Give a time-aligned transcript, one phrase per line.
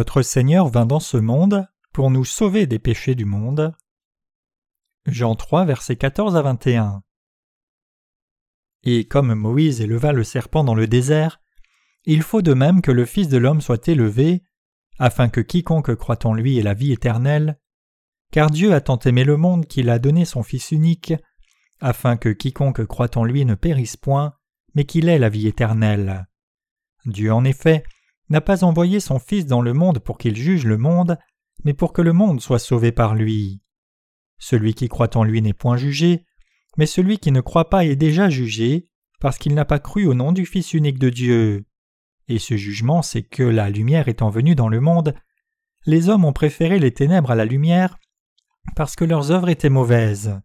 [0.00, 3.74] Notre Seigneur vint dans ce monde pour nous sauver des péchés du monde.
[5.04, 7.02] Jean 3, versets 14 à 21.
[8.82, 11.42] Et comme Moïse éleva le serpent dans le désert,
[12.06, 14.42] il faut de même que le Fils de l'homme soit élevé,
[14.98, 17.60] afin que quiconque croit en lui ait la vie éternelle,
[18.32, 21.12] car Dieu a tant aimé le monde qu'il a donné son Fils unique,
[21.78, 24.32] afin que quiconque croit en lui ne périsse point,
[24.74, 26.26] mais qu'il ait la vie éternelle.
[27.04, 27.84] Dieu en effet
[28.30, 31.18] n'a pas envoyé son Fils dans le monde pour qu'il juge le monde,
[31.64, 33.60] mais pour que le monde soit sauvé par lui.
[34.38, 36.24] Celui qui croit en lui n'est point jugé,
[36.78, 38.88] mais celui qui ne croit pas est déjà jugé,
[39.20, 41.66] parce qu'il n'a pas cru au nom du Fils unique de Dieu.
[42.28, 45.14] Et ce jugement, c'est que la lumière étant venue dans le monde,
[45.84, 47.98] les hommes ont préféré les ténèbres à la lumière,
[48.76, 50.40] parce que leurs œuvres étaient mauvaises.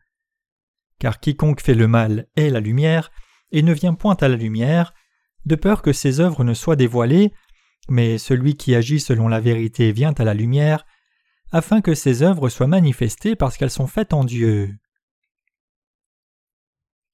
[1.00, 3.12] Car quiconque fait le mal est la lumière,
[3.52, 4.94] et ne vient point à la lumière,
[5.46, 7.32] de peur que ses œuvres ne soient dévoilées,
[7.88, 10.86] mais celui qui agit selon la vérité vient à la lumière,
[11.52, 14.76] afin que ses œuvres soient manifestées parce qu'elles sont faites en Dieu.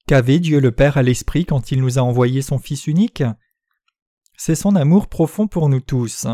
[0.07, 3.23] Qu'avait Dieu le Père à l'Esprit quand il nous a envoyé son Fils unique?
[4.35, 6.27] C'est son amour profond pour nous tous.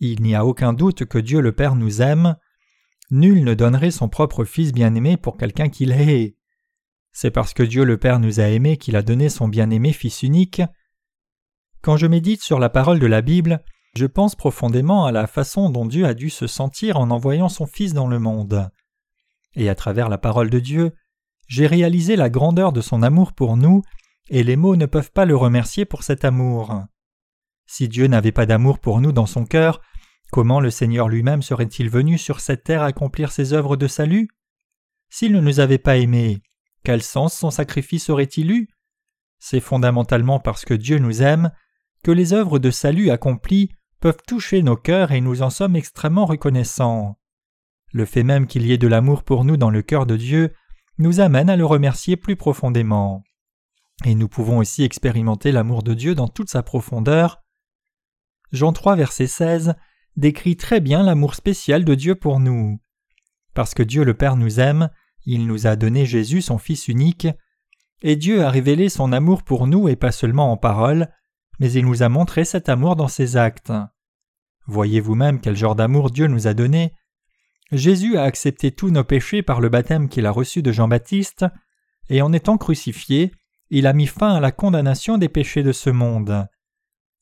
[0.00, 2.36] Il n'y a aucun doute que Dieu le Père nous aime.
[3.10, 6.36] Nul ne donnerait son propre Fils bien-aimé pour quelqu'un qu'il hait.
[7.12, 10.22] C'est parce que Dieu le Père nous a aimés qu'il a donné son bien-aimé Fils
[10.22, 10.62] unique.
[11.84, 13.62] Quand je médite sur la parole de la Bible,
[13.94, 17.66] je pense profondément à la façon dont Dieu a dû se sentir en envoyant son
[17.66, 18.70] Fils dans le monde.
[19.54, 20.92] Et à travers la parole de Dieu,
[21.46, 23.82] j'ai réalisé la grandeur de son amour pour nous,
[24.30, 26.84] et les mots ne peuvent pas le remercier pour cet amour.
[27.66, 29.82] Si Dieu n'avait pas d'amour pour nous dans son cœur,
[30.32, 34.30] comment le Seigneur lui-même serait-il venu sur cette terre accomplir ses œuvres de salut?
[35.10, 36.40] S'il ne nous avait pas aimés,
[36.82, 38.68] quel sens son sacrifice aurait-il eu?
[39.38, 41.50] C'est fondamentalement parce que Dieu nous aime
[42.04, 46.26] que les œuvres de salut accomplies peuvent toucher nos cœurs et nous en sommes extrêmement
[46.26, 47.18] reconnaissants.
[47.92, 50.52] Le fait même qu'il y ait de l'amour pour nous dans le cœur de Dieu
[50.98, 53.24] nous amène à le remercier plus profondément.
[54.04, 57.42] Et nous pouvons aussi expérimenter l'amour de Dieu dans toute sa profondeur.
[58.52, 59.74] Jean 3 verset 16
[60.16, 62.80] décrit très bien l'amour spécial de Dieu pour nous.
[63.54, 64.90] Parce que Dieu le Père nous aime,
[65.24, 67.28] il nous a donné Jésus son Fils unique,
[68.02, 71.08] et Dieu a révélé son amour pour nous et pas seulement en parole,
[71.58, 73.72] mais il nous a montré cet amour dans ses actes.
[74.66, 76.94] Voyez vous-même quel genre d'amour Dieu nous a donné.
[77.72, 81.44] Jésus a accepté tous nos péchés par le baptême qu'il a reçu de Jean-Baptiste,
[82.08, 83.32] et en étant crucifié,
[83.70, 86.46] il a mis fin à la condamnation des péchés de ce monde.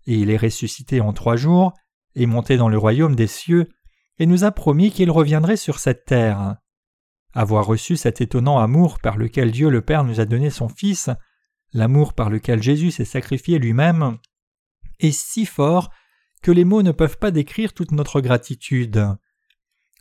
[0.06, 1.72] Et il est ressuscité en trois jours,
[2.14, 3.68] et monté dans le royaume des cieux,
[4.18, 6.56] et nous a promis qu'il reviendrait sur cette terre.
[7.34, 11.10] Avoir reçu cet étonnant amour par lequel Dieu le Père nous a donné son Fils,
[11.72, 14.18] L'amour par lequel Jésus s'est sacrifié lui-même
[15.00, 15.90] est si fort
[16.42, 19.16] que les mots ne peuvent pas décrire toute notre gratitude.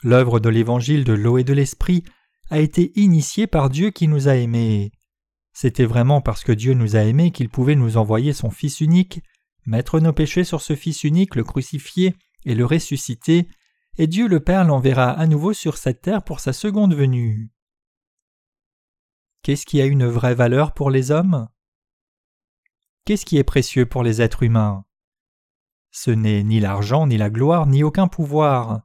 [0.04, 2.04] L'œuvre de l'évangile de l'eau et de l'esprit
[2.50, 4.92] a été initiée par Dieu qui nous a aimés.
[5.54, 9.22] C'était vraiment parce que Dieu nous a aimés qu'il pouvait nous envoyer son Fils unique,
[9.66, 12.16] mettre nos péchés sur ce Fils unique, le crucifier
[12.46, 13.48] et le ressusciter,
[13.98, 17.52] et Dieu le Père l'enverra à nouveau sur cette terre pour sa seconde venue.
[19.44, 21.48] Qu'est-ce qui a une vraie valeur pour les hommes?
[23.06, 24.86] Qu'est-ce qui est précieux pour les êtres humains?
[25.92, 28.82] Ce n'est ni l'argent, ni la gloire, ni aucun pouvoir.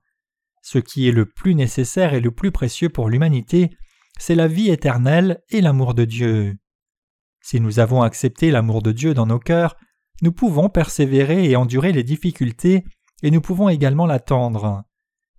[0.62, 3.70] Ce qui est le plus nécessaire et le plus précieux pour l'humanité,
[4.18, 6.56] c'est la vie éternelle et l'amour de Dieu.
[7.42, 9.76] Si nous avons accepté l'amour de Dieu dans nos cœurs,
[10.22, 12.84] nous pouvons persévérer et endurer les difficultés,
[13.22, 14.82] et nous pouvons également l'attendre.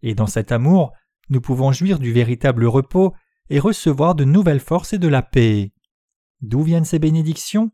[0.04, 0.94] Et dans cet amour,
[1.30, 3.14] nous pouvons jouir du véritable repos
[3.50, 5.74] et recevoir de nouvelles forces et de la paix.
[6.42, 7.72] D'où viennent ces bénédictions?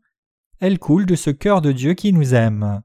[0.60, 2.82] Elle coule de ce cœur de Dieu qui nous aime.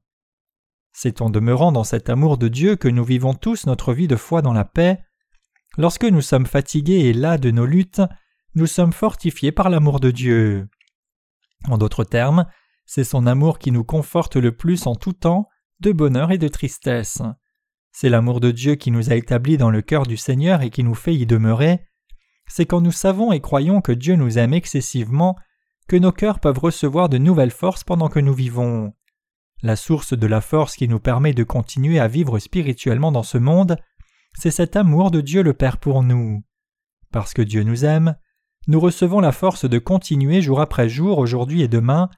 [0.91, 4.15] C'est en demeurant dans cet amour de Dieu que nous vivons tous notre vie de
[4.15, 5.03] foi dans la paix.
[5.77, 8.01] Lorsque nous sommes fatigués et las de nos luttes,
[8.55, 10.67] nous sommes fortifiés par l'amour de Dieu.
[11.67, 12.45] En d'autres termes,
[12.85, 15.47] c'est son amour qui nous conforte le plus en tout temps,
[15.79, 17.21] de bonheur et de tristesse.
[17.91, 20.83] C'est l'amour de Dieu qui nous a établis dans le cœur du Seigneur et qui
[20.83, 21.85] nous fait y demeurer.
[22.47, 25.35] C'est quand nous savons et croyons que Dieu nous aime excessivement
[25.89, 28.93] que nos cœurs peuvent recevoir de nouvelles forces pendant que nous vivons.
[29.63, 33.39] La source de la force qui nous permet de continuer à vivre spirituellement dans ce
[33.39, 33.75] monde,
[34.35, 36.43] c'est cet amour de Dieu le Père pour nous.
[37.11, 38.15] Parce que Dieu nous aime,
[38.67, 42.09] nous recevons la force de continuer jour après jour, aujourd'hui et demain,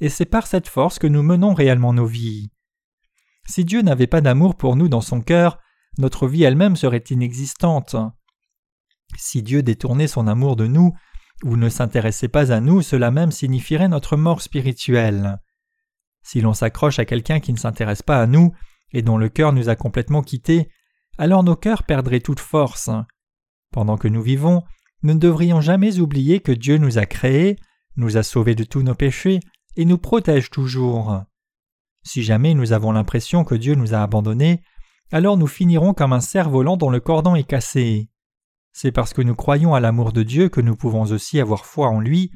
[0.00, 2.50] et c'est par cette force que nous menons réellement nos vies.
[3.46, 5.60] Si Dieu n'avait pas d'amour pour nous dans son cœur,
[5.98, 7.94] notre vie elle-même serait inexistante.
[9.16, 10.94] Si Dieu détournait son amour de nous,
[11.44, 15.38] ou ne s'intéressait pas à nous, cela même signifierait notre mort spirituelle.
[16.22, 18.52] Si l'on s'accroche à quelqu'un qui ne s'intéresse pas à nous,
[18.92, 20.68] et dont le cœur nous a complètement quittés,
[21.18, 22.90] alors nos cœurs perdraient toute force.
[23.72, 24.62] Pendant que nous vivons,
[25.02, 27.56] nous ne devrions jamais oublier que Dieu nous a créés,
[27.96, 29.40] nous a sauvés de tous nos péchés
[29.76, 31.22] et nous protège toujours.
[32.02, 34.62] Si jamais nous avons l'impression que Dieu nous a abandonnés,
[35.12, 38.08] alors nous finirons comme un cerf-volant dont le cordon est cassé.
[38.72, 41.88] C'est parce que nous croyons à l'amour de Dieu que nous pouvons aussi avoir foi
[41.88, 42.32] en lui.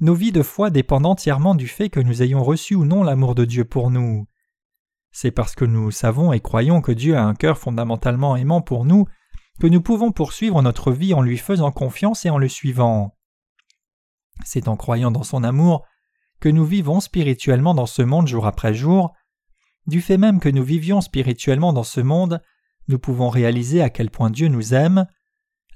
[0.00, 3.34] Nos vies de foi dépendent entièrement du fait que nous ayons reçu ou non l'amour
[3.34, 4.26] de Dieu pour nous.
[5.12, 8.84] C'est parce que nous savons et croyons que Dieu a un cœur fondamentalement aimant pour
[8.84, 9.06] nous
[9.60, 13.16] que nous pouvons poursuivre notre vie en lui faisant confiance et en le suivant.
[14.44, 15.86] C'est en croyant dans son amour
[16.40, 19.14] que nous vivons spirituellement dans ce monde jour après jour.
[19.86, 22.42] Du fait même que nous vivions spirituellement dans ce monde,
[22.88, 25.06] nous pouvons réaliser à quel point Dieu nous aime.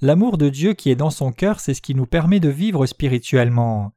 [0.01, 2.87] L'amour de Dieu qui est dans son cœur, c'est ce qui nous permet de vivre
[2.87, 3.93] spirituellement.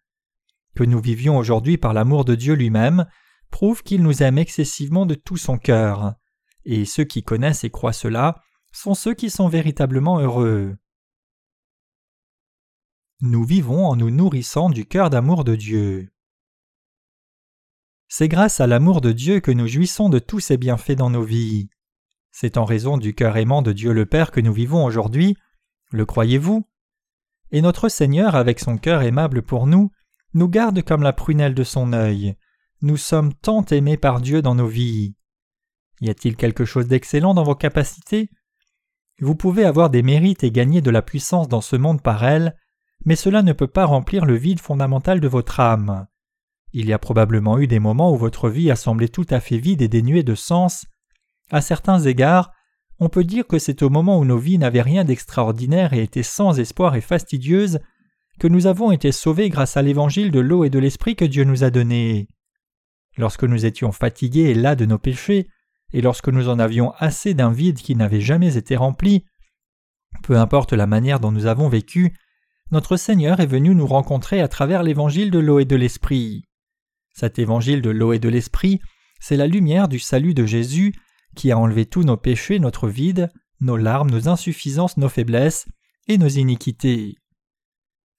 [0.75, 3.05] Que nous vivions aujourd'hui par l'amour de Dieu lui-même
[3.51, 6.15] prouve qu'il nous aime excessivement de tout son cœur.
[6.65, 10.75] Et ceux qui connaissent et croient cela sont ceux qui sont véritablement heureux.
[13.19, 16.09] Nous vivons en nous nourrissant du cœur d'amour de Dieu.
[18.07, 21.23] C'est grâce à l'amour de Dieu que nous jouissons de tous ses bienfaits dans nos
[21.23, 21.69] vies.
[22.31, 25.37] C'est en raison du cœur aimant de Dieu le Père que nous vivons aujourd'hui.
[25.91, 26.65] Le croyez-vous?
[27.51, 29.91] Et notre Seigneur, avec son cœur aimable pour nous,
[30.33, 32.35] nous garde comme la prunelle de son œil.
[32.81, 35.15] Nous sommes tant aimés par Dieu dans nos vies.
[35.99, 38.29] Y a-t-il quelque chose d'excellent dans vos capacités?
[39.19, 42.55] Vous pouvez avoir des mérites et gagner de la puissance dans ce monde par elle,
[43.05, 46.07] mais cela ne peut pas remplir le vide fondamental de votre âme.
[46.73, 49.57] Il y a probablement eu des moments où votre vie a semblé tout à fait
[49.57, 50.85] vide et dénuée de sens.
[51.51, 52.51] À certains égards,
[53.01, 56.21] on peut dire que c'est au moment où nos vies n'avaient rien d'extraordinaire et étaient
[56.21, 57.79] sans espoir et fastidieuses
[58.39, 61.43] que nous avons été sauvés grâce à l'évangile de l'eau et de l'esprit que Dieu
[61.43, 62.27] nous a donné.
[63.17, 65.47] Lorsque nous étions fatigués et las de nos péchés,
[65.93, 69.25] et lorsque nous en avions assez d'un vide qui n'avait jamais été rempli,
[70.21, 72.15] peu importe la manière dont nous avons vécu,
[72.69, 76.43] notre Seigneur est venu nous rencontrer à travers l'évangile de l'eau et de l'esprit.
[77.15, 78.79] Cet évangile de l'eau et de l'esprit,
[79.19, 80.93] c'est la lumière du salut de Jésus
[81.35, 85.67] qui a enlevé tous nos péchés, notre vide, nos larmes, nos insuffisances, nos faiblesses
[86.07, 87.15] et nos iniquités.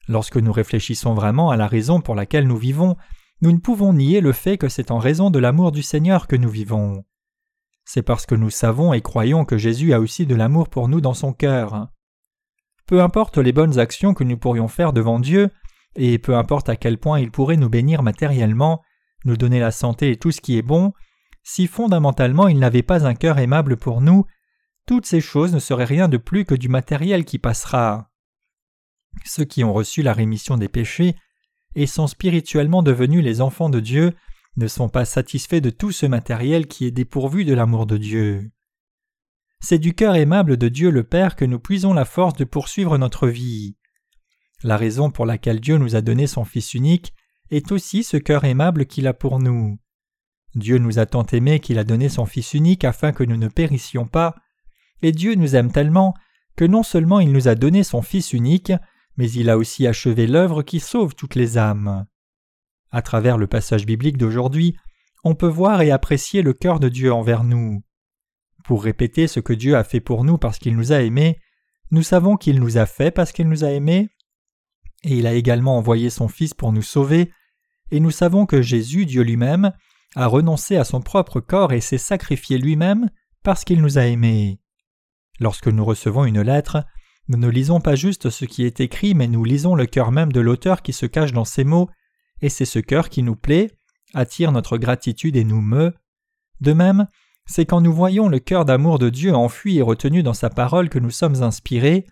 [0.09, 2.97] Lorsque nous réfléchissons vraiment à la raison pour laquelle nous vivons,
[3.41, 6.37] nous ne pouvons nier le fait que c'est en raison de l'amour du Seigneur que
[6.37, 7.05] nous vivons
[7.85, 11.01] c'est parce que nous savons et croyons que Jésus a aussi de l'amour pour nous
[11.01, 11.89] dans son cœur.
[12.87, 15.51] Peu importe les bonnes actions que nous pourrions faire devant Dieu,
[15.97, 18.83] et peu importe à quel point il pourrait nous bénir matériellement,
[19.25, 20.93] nous donner la santé et tout ce qui est bon,
[21.43, 24.27] si fondamentalement il n'avait pas un cœur aimable pour nous,
[24.87, 28.11] toutes ces choses ne seraient rien de plus que du matériel qui passera.
[29.25, 31.17] Ceux qui ont reçu la rémission des péchés
[31.75, 34.15] et sont spirituellement devenus les enfants de Dieu
[34.57, 38.51] ne sont pas satisfaits de tout ce matériel qui est dépourvu de l'amour de Dieu.
[39.61, 42.99] C'est du cœur aimable de Dieu le Père que nous puisons la force de poursuivre
[42.99, 43.77] notre vie.
[44.63, 47.15] La raison pour laquelle Dieu nous a donné son Fils unique
[47.51, 49.79] est aussi ce cœur aimable qu'il a pour nous.
[50.55, 53.49] Dieu nous a tant aimés qu'il a donné son Fils unique afin que nous ne
[53.49, 54.37] périssions pas,
[55.03, 56.15] et Dieu nous aime tellement
[56.57, 58.73] que non seulement il nous a donné son Fils unique,
[59.17, 62.07] mais il a aussi achevé l'œuvre qui sauve toutes les âmes.
[62.91, 64.77] À travers le passage biblique d'aujourd'hui,
[65.25, 67.83] on peut voir et apprécier le cœur de Dieu envers nous.
[68.65, 71.39] Pour répéter ce que Dieu a fait pour nous parce qu'il nous a aimés,
[71.91, 74.11] nous savons qu'il nous a fait parce qu'il nous a aimés,
[75.05, 77.33] et il a également envoyé son Fils pour nous sauver,
[77.91, 79.73] et nous savons que Jésus, Dieu lui-même,
[80.15, 83.09] a renoncé à son propre corps et s'est sacrifié lui-même
[83.43, 84.61] parce qu'il nous a aimés.
[85.41, 86.85] Lorsque nous recevons une lettre,
[87.29, 90.33] nous ne lisons pas juste ce qui est écrit, mais nous lisons le cœur même
[90.33, 91.89] de l'auteur qui se cache dans ces mots,
[92.41, 93.71] et c'est ce cœur qui nous plaît,
[94.15, 95.95] attire notre gratitude et nous meut.
[96.61, 97.07] De même,
[97.47, 100.89] c'est quand nous voyons le cœur d'amour de Dieu enfui et retenu dans sa parole
[100.89, 102.07] que nous sommes inspirés.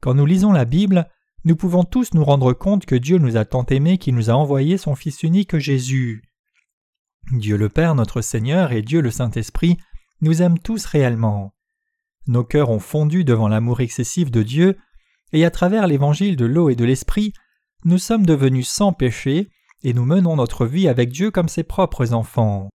[0.00, 1.08] Quand nous lisons la Bible,
[1.44, 4.34] nous pouvons tous nous rendre compte que Dieu nous a tant aimés qu'il nous a
[4.34, 6.22] envoyé son Fils unique Jésus.
[7.32, 9.76] Dieu le Père notre Seigneur et Dieu le Saint-Esprit
[10.20, 11.54] nous aiment tous réellement.
[12.26, 14.76] Nos cœurs ont fondu devant l'amour excessif de Dieu,
[15.32, 17.32] et à travers l'évangile de l'eau et de l'esprit,
[17.84, 19.48] nous sommes devenus sans péché
[19.82, 22.68] et nous menons notre vie avec Dieu comme ses propres enfants.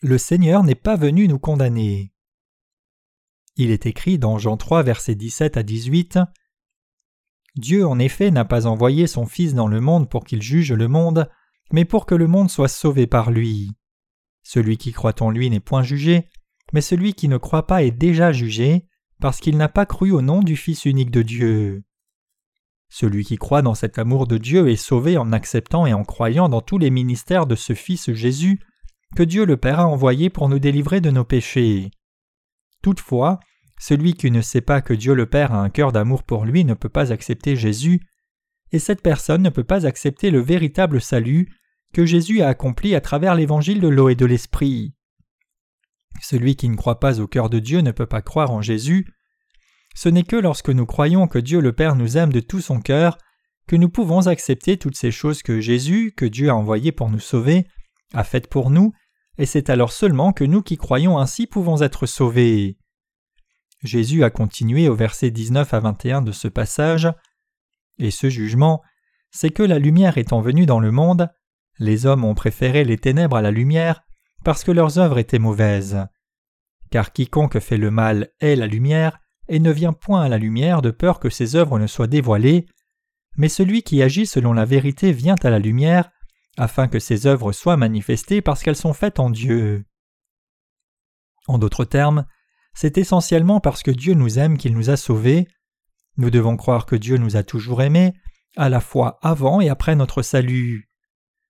[0.00, 2.12] Le Seigneur n'est pas venu nous condamner.
[3.56, 6.18] Il est écrit dans Jean 3 versets 17 à 18
[7.56, 10.88] Dieu en effet n'a pas envoyé son Fils dans le monde pour qu'il juge le
[10.88, 11.28] monde,
[11.72, 13.72] mais pour que le monde soit sauvé par lui.
[14.42, 16.28] Celui qui croit en lui n'est point jugé,
[16.72, 18.86] mais celui qui ne croit pas est déjà jugé,
[19.20, 21.84] parce qu'il n'a pas cru au nom du Fils unique de Dieu.
[22.88, 26.48] Celui qui croit dans cet amour de Dieu est sauvé en acceptant et en croyant
[26.48, 28.60] dans tous les ministères de ce Fils Jésus,
[29.16, 31.90] que Dieu le Père a envoyé pour nous délivrer de nos péchés.
[32.82, 33.40] Toutefois,
[33.78, 36.64] celui qui ne sait pas que Dieu le Père a un cœur d'amour pour lui
[36.64, 38.00] ne peut pas accepter Jésus,
[38.72, 41.48] et cette personne ne peut pas accepter le véritable salut
[41.92, 44.94] que Jésus a accompli à travers l'évangile de l'eau et de l'esprit.
[46.20, 49.06] Celui qui ne croit pas au cœur de Dieu ne peut pas croire en Jésus.
[49.94, 52.80] Ce n'est que lorsque nous croyons que Dieu le Père nous aime de tout son
[52.80, 53.18] cœur
[53.66, 57.18] que nous pouvons accepter toutes ces choses que Jésus, que Dieu a envoyées pour nous
[57.18, 57.66] sauver,
[58.14, 58.92] a faites pour nous,
[59.38, 62.78] et c'est alors seulement que nous qui croyons ainsi pouvons être sauvés.
[63.86, 67.08] Jésus a continué au verset 19 à 21 de ce passage.
[67.98, 68.82] Et ce jugement,
[69.30, 71.30] c'est que la lumière étant venue dans le monde,
[71.78, 74.02] les hommes ont préféré les ténèbres à la lumière
[74.44, 76.06] parce que leurs œuvres étaient mauvaises.
[76.90, 80.82] Car quiconque fait le mal est la lumière et ne vient point à la lumière
[80.82, 82.66] de peur que ses œuvres ne soient dévoilées,
[83.36, 86.10] mais celui qui agit selon la vérité vient à la lumière
[86.56, 89.84] afin que ses œuvres soient manifestées parce qu'elles sont faites en Dieu.
[91.46, 92.26] En d'autres termes,
[92.76, 95.48] c'est essentiellement parce que Dieu nous aime qu'il nous a sauvés.
[96.18, 98.12] Nous devons croire que Dieu nous a toujours aimés,
[98.54, 100.90] à la fois avant et après notre salut.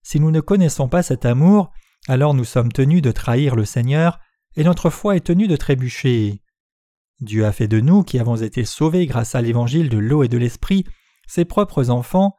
[0.05, 1.73] Si nous ne connaissons pas cet amour,
[2.07, 4.21] alors nous sommes tenus de trahir le Seigneur,
[4.55, 6.43] et notre foi est tenue de trébucher.
[7.21, 10.29] Dieu a fait de nous, qui avons été sauvés grâce à l'évangile de l'eau et
[10.29, 10.85] de l'esprit,
[11.27, 12.37] ses propres enfants,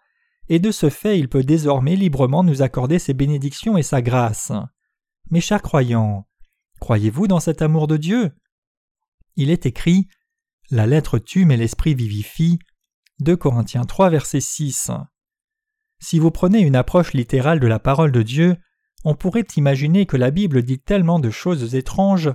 [0.48, 4.54] et de ce fait il peut désormais librement nous accorder ses bénédictions et sa grâce.
[5.30, 6.26] Mes chers croyants,
[6.80, 8.32] croyez-vous dans cet amour de Dieu?
[9.40, 10.08] Il est écrit
[10.72, 12.58] La lettre tue mais l'esprit vivifie.
[13.20, 14.90] 2 Corinthiens 3 verset 6.
[16.00, 18.58] Si vous prenez une approche littérale de la parole de Dieu,
[19.04, 22.32] on pourrait imaginer que la Bible dit tellement de choses étranges,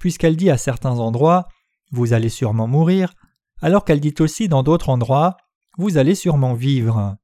[0.00, 1.46] puisqu'elle dit à certains endroits
[1.92, 3.14] Vous allez sûrement mourir,
[3.62, 5.36] alors qu'elle dit aussi dans d'autres endroits
[5.78, 7.16] Vous allez sûrement vivre.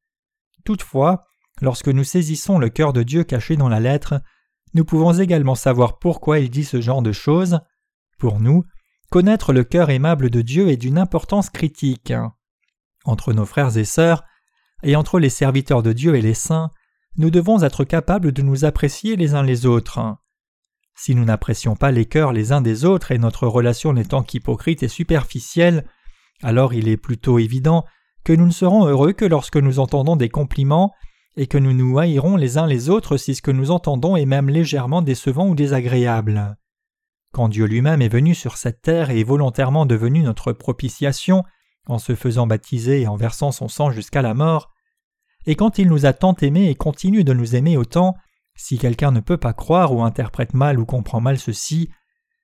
[0.64, 1.24] Toutefois,
[1.60, 4.20] lorsque nous saisissons le cœur de Dieu caché dans la lettre,
[4.72, 7.58] nous pouvons également savoir pourquoi il dit ce genre de choses.
[8.18, 8.64] Pour nous,
[9.10, 12.12] connaître le cœur aimable de Dieu est d'une importance critique.
[13.04, 14.24] Entre nos frères et sœurs,
[14.82, 16.70] et entre les serviteurs de Dieu et les saints,
[17.16, 20.00] nous devons être capables de nous apprécier les uns les autres.
[20.94, 24.82] Si nous n'apprécions pas les cœurs les uns des autres et notre relation n'étant qu'hypocrite
[24.82, 25.86] et superficielle,
[26.42, 27.84] alors il est plutôt évident
[28.24, 30.92] que nous ne serons heureux que lorsque nous entendons des compliments
[31.36, 34.26] et que nous nous haïrons les uns les autres si ce que nous entendons est
[34.26, 36.56] même légèrement décevant ou désagréable.
[37.36, 41.44] Quand Dieu lui-même est venu sur cette terre et est volontairement devenu notre propitiation,
[41.86, 44.72] en se faisant baptiser et en versant son sang jusqu'à la mort,
[45.44, 48.16] et quand il nous a tant aimés et continue de nous aimer autant,
[48.54, 51.90] si quelqu'un ne peut pas croire ou interprète mal ou comprend mal ceci,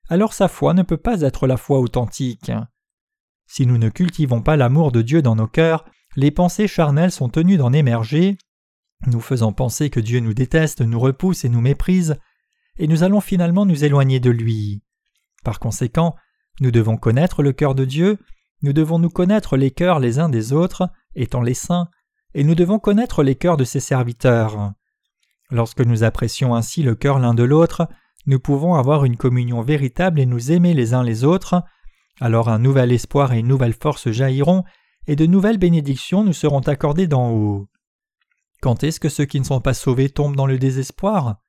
[0.09, 2.51] alors sa foi ne peut pas être la foi authentique.
[3.47, 5.85] Si nous ne cultivons pas l'amour de Dieu dans nos cœurs,
[6.15, 8.37] les pensées charnelles sont tenues d'en émerger,
[9.07, 12.19] nous faisant penser que Dieu nous déteste, nous repousse et nous méprise,
[12.77, 14.81] et nous allons finalement nous éloigner de lui.
[15.43, 16.15] Par conséquent,
[16.59, 18.19] nous devons connaître le cœur de Dieu,
[18.61, 21.89] nous devons nous connaître les cœurs les uns des autres, étant les saints,
[22.33, 24.71] et nous devons connaître les cœurs de ses serviteurs.
[25.51, 27.87] Lorsque nous apprécions ainsi le cœur l'un de l'autre,
[28.25, 31.61] nous pouvons avoir une communion véritable et nous aimer les uns les autres,
[32.21, 34.63] alors un nouvel espoir et une nouvelle force jailliront,
[35.07, 37.67] et de nouvelles bénédictions nous seront accordées d'en haut.
[38.61, 41.42] Quand est-ce que ceux qui ne sont pas sauvés tombent dans le désespoir?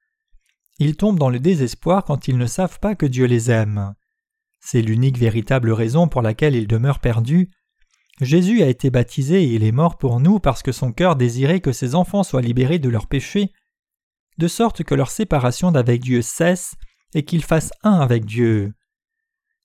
[0.78, 3.95] Ils tombent dans le désespoir quand ils ne savent pas que Dieu les aime.
[4.61, 7.50] C'est l'unique véritable raison pour laquelle ils demeurent perdus.
[8.21, 11.61] Jésus a été baptisé et il est mort pour nous parce que son cœur désirait
[11.61, 13.52] que ses enfants soient libérés de leurs péchés,
[14.38, 16.75] de sorte que leur séparation d'avec Dieu cesse
[17.14, 18.73] et qu'ils fassent un avec Dieu.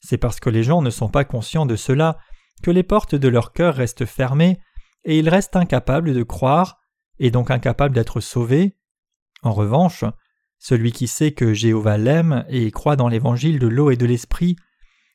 [0.01, 2.17] C'est parce que les gens ne sont pas conscients de cela
[2.61, 4.59] que les portes de leur cœur restent fermées
[5.05, 6.77] et ils restent incapables de croire
[7.19, 8.77] et donc incapables d'être sauvés.
[9.43, 10.03] En revanche,
[10.59, 14.57] celui qui sait que Jéhovah l'aime et croit dans l'évangile de l'eau et de l'esprit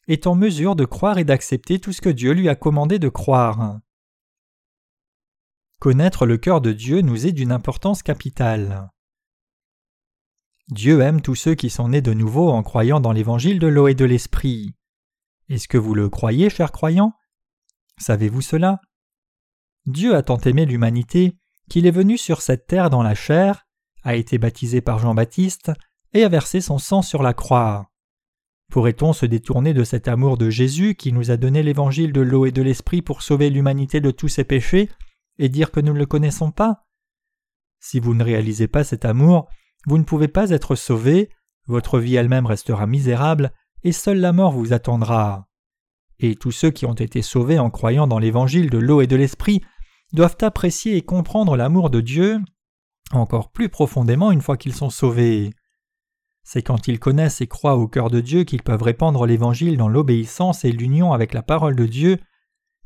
[0.09, 3.09] est en mesure de croire et d'accepter tout ce que Dieu lui a commandé de
[3.09, 3.79] croire.
[5.81, 8.91] Connaître le cœur de Dieu nous est d'une importance capitale.
[10.71, 13.87] Dieu aime tous ceux qui sont nés de nouveau en croyant dans l'évangile de l'eau
[13.87, 14.75] et de l'esprit.
[15.51, 17.13] Est-ce que vous le croyez, chers croyants?
[17.99, 18.81] Savez-vous cela?
[19.85, 21.37] Dieu a tant aimé l'humanité
[21.69, 23.67] qu'il est venu sur cette terre dans la chair,
[24.05, 25.73] a été baptisé par Jean-Baptiste
[26.13, 27.91] et a versé son sang sur la croix.
[28.71, 32.47] Pourrait-on se détourner de cet amour de Jésus qui nous a donné l'évangile de l'eau
[32.47, 34.89] et de l'esprit pour sauver l'humanité de tous ses péchés
[35.39, 36.85] et dire que nous ne le connaissons pas?
[37.81, 39.49] Si vous ne réalisez pas cet amour,
[39.87, 41.31] vous ne pouvez pas être sauvé,
[41.67, 45.49] votre vie elle-même restera misérable, et seule la mort vous attendra.
[46.19, 49.17] Et tous ceux qui ont été sauvés en croyant dans l'évangile de l'eau et de
[49.17, 49.63] l'esprit
[50.13, 52.41] doivent apprécier et comprendre l'amour de Dieu
[53.13, 55.53] encore plus profondément une fois qu'ils sont sauvés.
[56.43, 59.89] c'est quand ils connaissent et croient au cœur de Dieu qu'ils peuvent répandre l'Évangile dans
[59.89, 62.19] l'obéissance et l'union avec la parole de Dieu,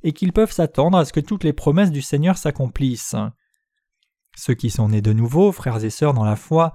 [0.03, 3.17] et qu'ils peuvent s'attendre à ce que toutes les promesses du Seigneur s'accomplissent.
[4.37, 6.75] Ceux qui sont nés de nouveau, frères et sœurs dans la foi,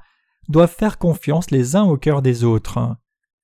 [0.50, 2.98] doivent faire confiance les uns au cœur des autres.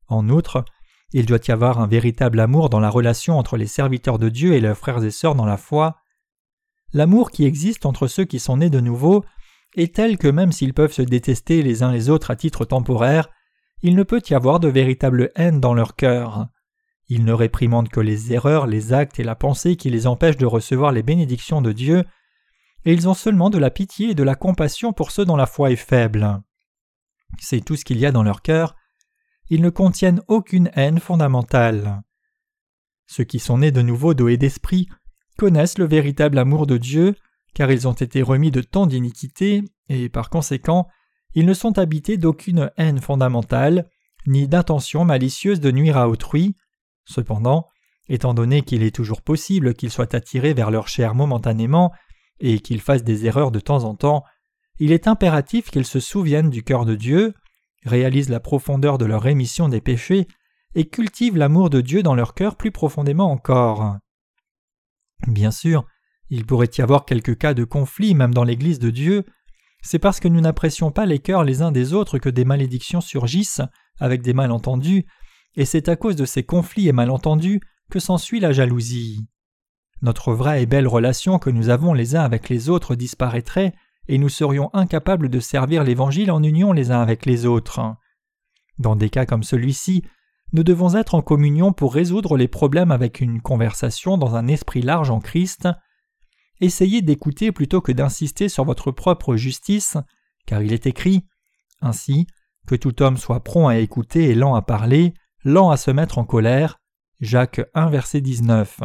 [0.08, 0.66] En outre,
[1.14, 4.54] il doit y avoir un véritable amour dans la relation entre les serviteurs de Dieu
[4.54, 5.98] et leurs frères et sœurs dans la foi.
[6.92, 9.24] L'amour qui existe entre ceux qui sont nés de nouveau
[9.76, 13.30] est tel que même s'ils peuvent se détester les uns les autres à titre temporaire,
[13.82, 16.48] il ne peut y avoir de véritable haine dans leur cœur.
[17.08, 20.46] Ils ne réprimandent que les erreurs, les actes et la pensée qui les empêchent de
[20.46, 22.04] recevoir les bénédictions de Dieu,
[22.86, 25.46] et ils ont seulement de la pitié et de la compassion pour ceux dont la
[25.46, 26.42] foi est faible.
[27.40, 28.76] C'est tout ce qu'il y a dans leur cœur.
[29.50, 32.04] Ils ne contiennent aucune haine fondamentale.
[33.08, 34.88] Ceux qui sont nés de nouveau d'eau et d'esprit
[35.38, 37.16] connaissent le véritable amour de Dieu,
[37.54, 40.88] car ils ont été remis de tant d'iniquité, et par conséquent,
[41.36, 43.90] ils ne sont habités d'aucune haine fondamentale,
[44.28, 46.56] ni d'intention malicieuse de nuire à autrui.
[47.06, 47.68] Cependant,
[48.08, 51.92] étant donné qu'il est toujours possible qu'ils soient attirés vers leur chair momentanément,
[52.40, 54.24] et qu'ils fassent des erreurs de temps en temps,
[54.80, 57.34] il est impératif qu'ils se souviennent du cœur de Dieu,
[57.86, 60.28] réalisent la profondeur de leur rémission des péchés,
[60.76, 63.98] et cultivent l'amour de Dieu dans leur cœur plus profondément encore.
[65.28, 65.86] Bien sûr,
[66.30, 69.26] il pourrait y avoir quelques cas de conflit même dans l'Église de Dieu,
[69.82, 73.02] c'est parce que nous n'apprécions pas les cœurs les uns des autres que des malédictions
[73.02, 73.62] surgissent
[74.00, 75.06] avec des malentendus,
[75.56, 79.28] et c'est à cause de ces conflits et malentendus que s'ensuit la jalousie.
[80.02, 83.74] Notre vraie et belle relation que nous avons les uns avec les autres disparaîtrait,
[84.08, 87.82] et nous serions incapables de servir l'Évangile en union les uns avec les autres.
[88.78, 90.04] Dans des cas comme celui-ci,
[90.52, 94.82] nous devons être en communion pour résoudre les problèmes avec une conversation dans un esprit
[94.82, 95.68] large en Christ,
[96.60, 99.98] essayez d'écouter plutôt que d'insister sur votre propre justice,
[100.46, 101.26] car il est écrit
[101.82, 102.28] Ainsi,
[102.68, 106.18] que tout homme soit prompt à écouter et lent à parler, lent à se mettre
[106.18, 106.80] en colère.
[107.20, 108.80] Jacques 1, verset 19.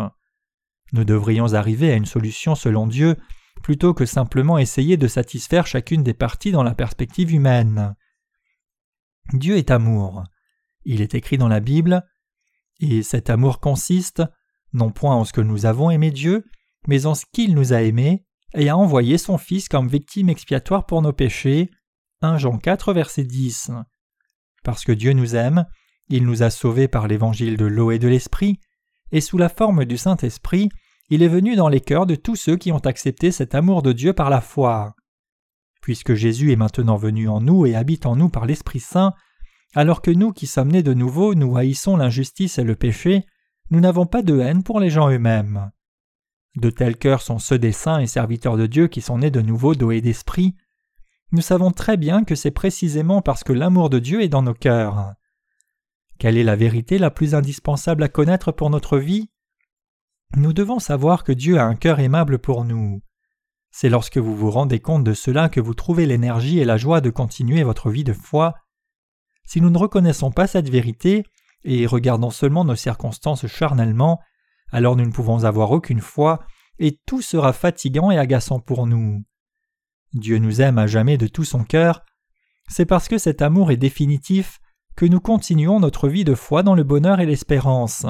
[0.92, 3.16] Nous devrions arriver à une solution selon Dieu,
[3.62, 7.94] plutôt que simplement essayer de satisfaire chacune des parties dans la perspective humaine.
[9.32, 10.24] Dieu est amour.
[10.84, 12.04] Il est écrit dans la Bible,
[12.80, 14.22] et cet amour consiste,
[14.72, 16.44] non point en ce que nous avons aimé Dieu,
[16.86, 20.86] mais en ce qu'il nous a aimés, et a envoyé son Fils comme victime expiatoire
[20.86, 21.70] pour nos péchés.
[22.22, 23.72] 1 Jean 4, verset 10.
[24.62, 25.66] Parce que Dieu nous aime,
[26.08, 28.60] il nous a sauvés par l'évangile de l'eau et de l'esprit,
[29.12, 30.68] et sous la forme du Saint-Esprit,
[31.10, 33.92] il est venu dans les cœurs de tous ceux qui ont accepté cet amour de
[33.92, 34.94] Dieu par la foi.
[35.82, 39.12] Puisque Jésus est maintenant venu en nous et habite en nous par l'Esprit Saint,
[39.74, 43.26] alors que nous qui sommes nés de nouveau nous haïssons l'injustice et le péché,
[43.70, 45.70] nous n'avons pas de haine pour les gens eux-mêmes.
[46.56, 49.40] De tels cœurs sont ceux des saints et serviteurs de Dieu qui sont nés de
[49.40, 50.54] nouveau d'eau d'esprit.
[51.32, 54.54] Nous savons très bien que c'est précisément parce que l'amour de Dieu est dans nos
[54.54, 55.14] cœurs.
[56.18, 59.30] Quelle est la vérité la plus indispensable à connaître pour notre vie?
[60.36, 63.02] Nous devons savoir que Dieu a un cœur aimable pour nous.
[63.72, 67.00] C'est lorsque vous vous rendez compte de cela que vous trouvez l'énergie et la joie
[67.00, 68.54] de continuer votre vie de foi.
[69.44, 71.24] Si nous ne reconnaissons pas cette vérité,
[71.64, 74.20] et regardons seulement nos circonstances charnellement,
[74.74, 76.44] alors nous ne pouvons avoir aucune foi,
[76.80, 79.22] et tout sera fatigant et agaçant pour nous.
[80.14, 82.04] Dieu nous aime à jamais de tout son cœur,
[82.68, 84.58] c'est parce que cet amour est définitif
[84.96, 88.04] que nous continuons notre vie de foi dans le bonheur et l'espérance.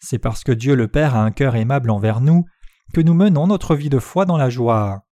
[0.00, 2.44] C'est parce que Dieu le Père a un cœur aimable envers nous
[2.92, 5.04] que nous menons notre vie de foi dans la joie.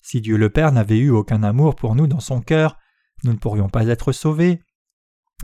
[0.00, 2.76] Si Dieu le Père n'avait eu aucun amour pour nous dans son cœur,
[3.22, 4.64] nous ne pourrions pas être sauvés,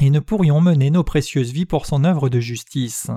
[0.00, 3.08] et ne pourrions mener nos précieuses vies pour son œuvre de justice.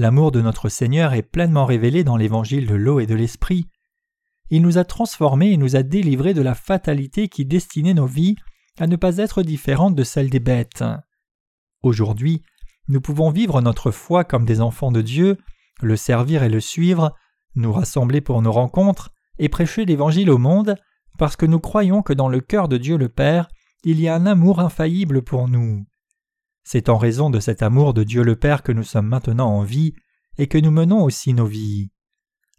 [0.00, 3.66] L'amour de notre Seigneur est pleinement révélé dans l'évangile de l'eau et de l'esprit.
[4.48, 8.36] Il nous a transformés et nous a délivrés de la fatalité qui destinait nos vies
[8.78, 10.84] à ne pas être différentes de celles des bêtes.
[11.82, 12.44] Aujourd'hui,
[12.86, 15.36] nous pouvons vivre notre foi comme des enfants de Dieu,
[15.82, 17.12] le servir et le suivre,
[17.56, 20.76] nous rassembler pour nos rencontres et prêcher l'Évangile au monde,
[21.18, 23.48] parce que nous croyons que dans le cœur de Dieu le Père,
[23.82, 25.84] il y a un amour infaillible pour nous.
[26.70, 29.62] C'est en raison de cet amour de Dieu le Père que nous sommes maintenant en
[29.62, 29.94] vie
[30.36, 31.88] et que nous menons aussi nos vies.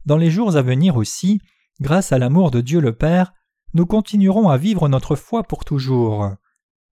[0.07, 1.39] Dans les jours à venir aussi,
[1.79, 3.33] grâce à l'amour de Dieu le Père,
[3.75, 6.31] nous continuerons à vivre notre foi pour toujours.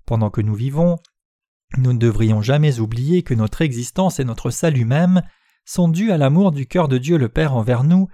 [0.06, 0.98] Pendant que nous vivons,
[1.80, 5.24] nous ne devrions jamais oublier que notre existence et notre salut même
[5.66, 8.08] sont dus à l'amour du cœur de Dieu le Père envers nous,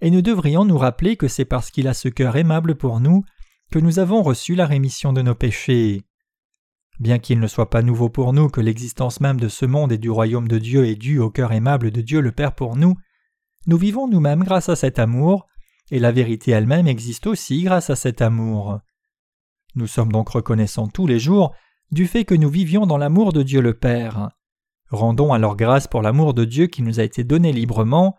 [0.00, 3.24] et nous devrions nous rappeler que c'est parce qu'il a ce cœur aimable pour nous
[3.72, 6.04] que nous avons reçu la rémission de nos péchés.
[7.00, 9.98] Bien qu'il ne soit pas nouveau pour nous que l'existence même de ce monde et
[9.98, 12.94] du royaume de Dieu est due au cœur aimable de Dieu le Père pour nous,
[13.66, 15.46] nous vivons nous-mêmes grâce à cet amour,
[15.90, 18.78] et la vérité elle-même existe aussi grâce à cet amour.
[19.74, 21.52] Nous sommes donc reconnaissants tous les jours
[21.90, 24.30] du fait que nous vivions dans l'amour de Dieu le Père.
[24.90, 28.16] Rendons alors grâce pour l'amour de Dieu qui nous a été donné librement.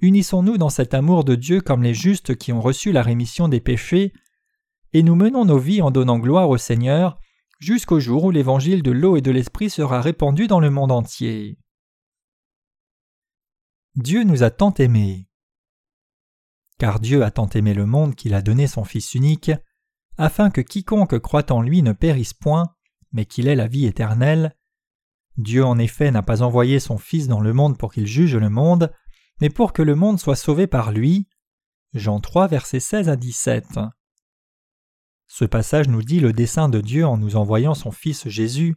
[0.00, 3.60] Unissons-nous dans cet amour de Dieu comme les justes qui ont reçu la rémission des
[3.60, 4.12] péchés,
[4.92, 7.18] et nous menons nos vies en donnant gloire au Seigneur
[7.58, 11.58] jusqu'au jour où l'évangile de l'eau et de l'esprit sera répandu dans le monde entier.
[13.96, 15.28] Dieu nous a tant aimés.
[16.78, 19.52] Car Dieu a tant aimé le monde qu'il a donné son Fils unique,
[20.18, 22.74] afin que quiconque croit en lui ne périsse point,
[23.12, 24.56] mais qu'il ait la vie éternelle.
[25.36, 28.50] Dieu en effet n'a pas envoyé son Fils dans le monde pour qu'il juge le
[28.50, 28.92] monde,
[29.40, 31.28] mais pour que le monde soit sauvé par lui.
[31.92, 33.78] Jean 3, versets 16 à 17.
[35.26, 38.76] Ce passage nous dit le dessein de Dieu en nous envoyant son Fils Jésus.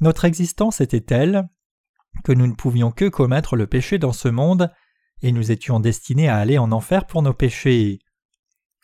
[0.00, 1.48] Notre existence était telle
[2.22, 4.70] que nous ne pouvions que commettre le péché dans ce monde,
[5.22, 7.98] et nous étions destinés à aller en enfer pour nos péchés.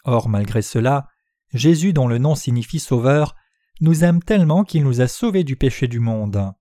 [0.05, 1.09] Or, malgré cela,
[1.53, 3.37] Jésus, dont le nom signifie Sauveur,
[3.81, 6.53] nous aime tellement qu'il nous a sauvés du péché du monde.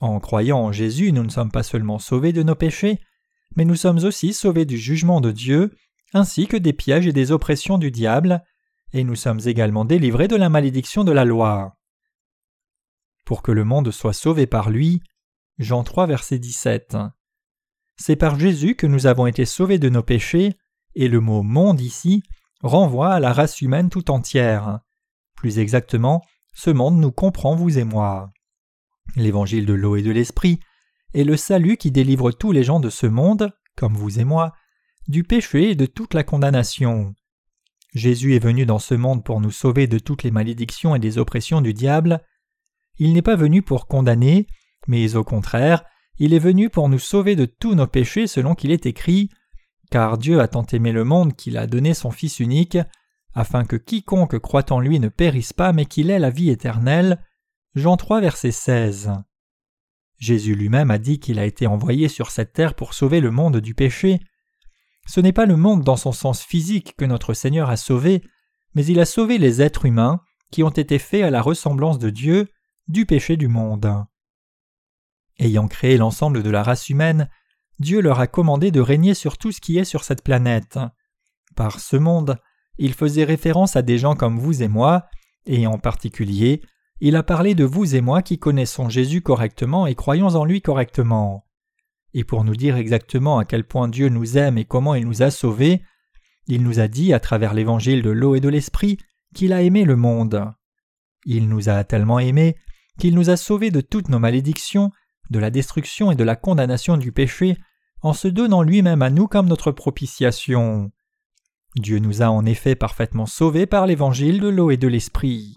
[0.00, 3.00] En croyant en Jésus, nous ne sommes pas seulement sauvés de nos péchés,
[3.56, 5.74] mais nous sommes aussi sauvés du jugement de Dieu,
[6.14, 8.42] ainsi que des pièges et des oppressions du diable,
[8.92, 11.76] et nous sommes également délivrés de la malédiction de la loi.
[13.24, 15.02] Pour que le monde soit sauvé par lui,
[15.58, 16.96] Jean 3 verset 17.
[17.96, 20.56] C'est par Jésus que nous avons été sauvés de nos péchés,
[20.94, 22.22] et le mot monde ici
[22.62, 24.80] renvoie à la race humaine tout entière.
[25.34, 26.24] Plus exactement,
[26.54, 28.32] ce monde nous comprend vous et moi.
[29.16, 30.60] L'évangile de l'eau et de l'esprit
[31.14, 34.52] est le salut qui délivre tous les gens de ce monde, comme vous et moi,
[35.06, 37.14] du péché et de toute la condamnation.
[37.98, 41.18] Jésus est venu dans ce monde pour nous sauver de toutes les malédictions et des
[41.18, 42.22] oppressions du diable.
[42.98, 44.46] Il n'est pas venu pour condamner,
[44.86, 45.84] mais au contraire,
[46.18, 49.30] il est venu pour nous sauver de tous nos péchés selon qu'il est écrit
[49.90, 52.78] Car Dieu a tant aimé le monde qu'il a donné son Fils unique,
[53.34, 57.22] afin que quiconque croit en lui ne périsse pas, mais qu'il ait la vie éternelle.
[57.74, 59.12] Jean 3, verset 16.
[60.18, 63.58] Jésus lui-même a dit qu'il a été envoyé sur cette terre pour sauver le monde
[63.58, 64.20] du péché.
[65.08, 68.22] Ce n'est pas le monde dans son sens physique que notre Seigneur a sauvé,
[68.74, 72.10] mais il a sauvé les êtres humains qui ont été faits à la ressemblance de
[72.10, 72.48] Dieu
[72.88, 74.04] du péché du monde.
[75.38, 77.30] Ayant créé l'ensemble de la race humaine,
[77.78, 80.78] Dieu leur a commandé de régner sur tout ce qui est sur cette planète.
[81.56, 82.38] Par ce monde,
[82.76, 85.06] il faisait référence à des gens comme vous et moi,
[85.46, 86.60] et en particulier,
[87.00, 90.60] il a parlé de vous et moi qui connaissons Jésus correctement et croyons en lui
[90.60, 91.47] correctement.
[92.14, 95.22] Et pour nous dire exactement à quel point Dieu nous aime et comment il nous
[95.22, 95.82] a sauvés,
[96.46, 98.98] il nous a dit à travers l'évangile de l'eau et de l'esprit
[99.34, 100.52] qu'il a aimé le monde.
[101.24, 102.56] Il nous a tellement aimés
[102.98, 104.90] qu'il nous a sauvés de toutes nos malédictions,
[105.30, 107.58] de la destruction et de la condamnation du péché,
[108.00, 110.90] en se donnant lui-même à nous comme notre propitiation.
[111.76, 115.56] Dieu nous a en effet parfaitement sauvés par l'évangile de l'eau et de l'esprit.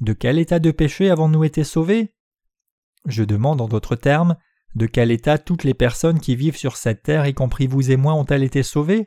[0.00, 2.14] De quel état de péché avons-nous été sauvés?
[3.06, 4.36] Je demande en d'autres termes,
[4.74, 7.96] de quel état toutes les personnes qui vivent sur cette terre, y compris vous et
[7.96, 9.06] moi, ont-elles été sauvées?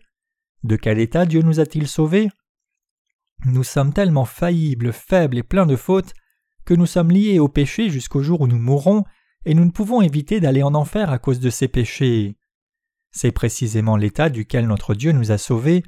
[0.63, 2.30] De quel état Dieu nous a-t-il sauvés
[3.45, 6.13] Nous sommes tellement faillibles, faibles et pleins de fautes
[6.65, 9.04] que nous sommes liés au péché jusqu'au jour où nous mourrons,
[9.45, 12.38] et nous ne pouvons éviter d'aller en enfer à cause de ces péchés.
[13.12, 15.84] C'est précisément l'état duquel notre Dieu nous a sauvés.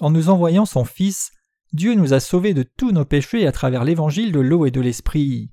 [0.00, 1.32] En nous envoyant son Fils,
[1.72, 4.80] Dieu nous a sauvés de tous nos péchés à travers l'évangile de l'eau et de
[4.80, 5.50] l'esprit.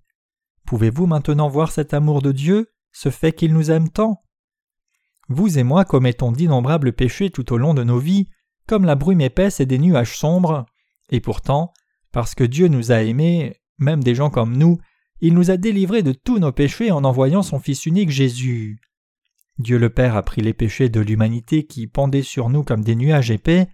[0.65, 4.23] Pouvez-vous maintenant voir cet amour de Dieu, ce fait qu'il nous aime tant
[5.27, 8.27] Vous et moi commettons d'innombrables péchés tout au long de nos vies,
[8.67, 10.65] comme la brume épaisse et des nuages sombres,
[11.09, 11.73] et pourtant,
[12.11, 14.79] parce que Dieu nous a aimés, même des gens comme nous,
[15.21, 18.79] il nous a délivrés de tous nos péchés en envoyant son Fils unique Jésus.
[19.57, 22.95] Dieu le Père a pris les péchés de l'humanité qui pendaient sur nous comme des
[22.95, 23.67] nuages épais,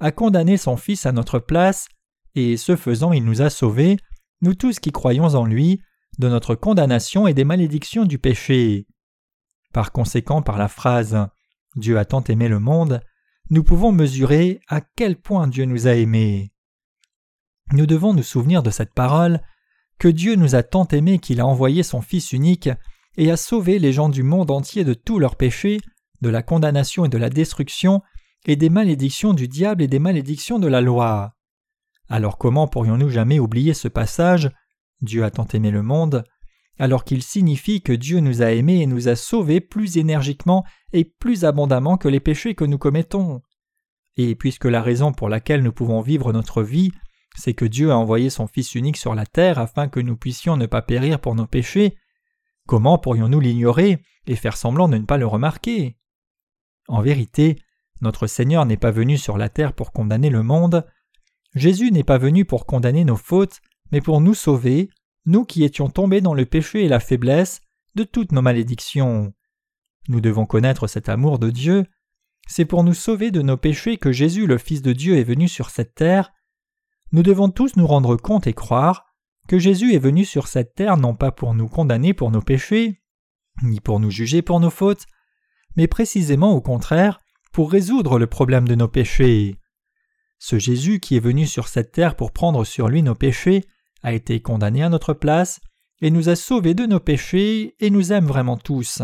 [0.00, 1.88] a condamné son Fils à notre place,
[2.34, 3.96] et ce faisant il nous a sauvés,
[4.40, 5.80] nous tous qui croyons en lui,
[6.18, 8.86] de notre condamnation et des malédictions du péché.
[9.72, 11.28] Par conséquent, par la phrase
[11.76, 13.00] Dieu a tant aimé le monde,
[13.50, 16.52] nous pouvons mesurer à quel point Dieu nous a aimés.
[17.72, 19.40] Nous devons nous souvenir de cette parole
[19.98, 22.70] que Dieu nous a tant aimés qu'il a envoyé son Fils unique
[23.16, 25.78] et a sauvé les gens du monde entier de tous leurs péchés,
[26.20, 28.02] de la condamnation et de la destruction,
[28.46, 31.34] et des malédictions du diable et des malédictions de la loi.
[32.08, 34.50] Alors comment pourrions-nous jamais oublier ce passage
[35.02, 36.24] Dieu a tant aimé le monde,
[36.78, 41.04] alors qu'il signifie que Dieu nous a aimés et nous a sauvés plus énergiquement et
[41.04, 43.42] plus abondamment que les péchés que nous commettons.
[44.16, 46.90] Et puisque la raison pour laquelle nous pouvons vivre notre vie,
[47.36, 50.56] c'est que Dieu a envoyé son Fils unique sur la terre afin que nous puissions
[50.56, 51.96] ne pas périr pour nos péchés,
[52.66, 55.96] comment pourrions-nous l'ignorer et faire semblant de ne pas le remarquer?
[56.88, 57.56] En vérité,
[58.00, 60.86] notre Seigneur n'est pas venu sur la terre pour condamner le monde,
[61.54, 63.60] Jésus n'est pas venu pour condamner nos fautes,
[63.92, 64.90] mais pour nous sauver,
[65.26, 67.60] nous qui étions tombés dans le péché et la faiblesse,
[67.94, 69.32] de toutes nos malédictions.
[70.08, 71.84] Nous devons connaître cet amour de Dieu.
[72.46, 75.48] C'est pour nous sauver de nos péchés que Jésus le Fils de Dieu est venu
[75.48, 76.32] sur cette terre.
[77.12, 79.06] Nous devons tous nous rendre compte et croire
[79.48, 83.02] que Jésus est venu sur cette terre non pas pour nous condamner pour nos péchés,
[83.62, 85.06] ni pour nous juger pour nos fautes,
[85.76, 87.20] mais précisément au contraire
[87.52, 89.58] pour résoudre le problème de nos péchés.
[90.38, 93.64] Ce Jésus qui est venu sur cette terre pour prendre sur lui nos péchés
[94.02, 95.60] a été condamné à notre place
[96.00, 99.02] et nous a sauvés de nos péchés et nous aime vraiment tous.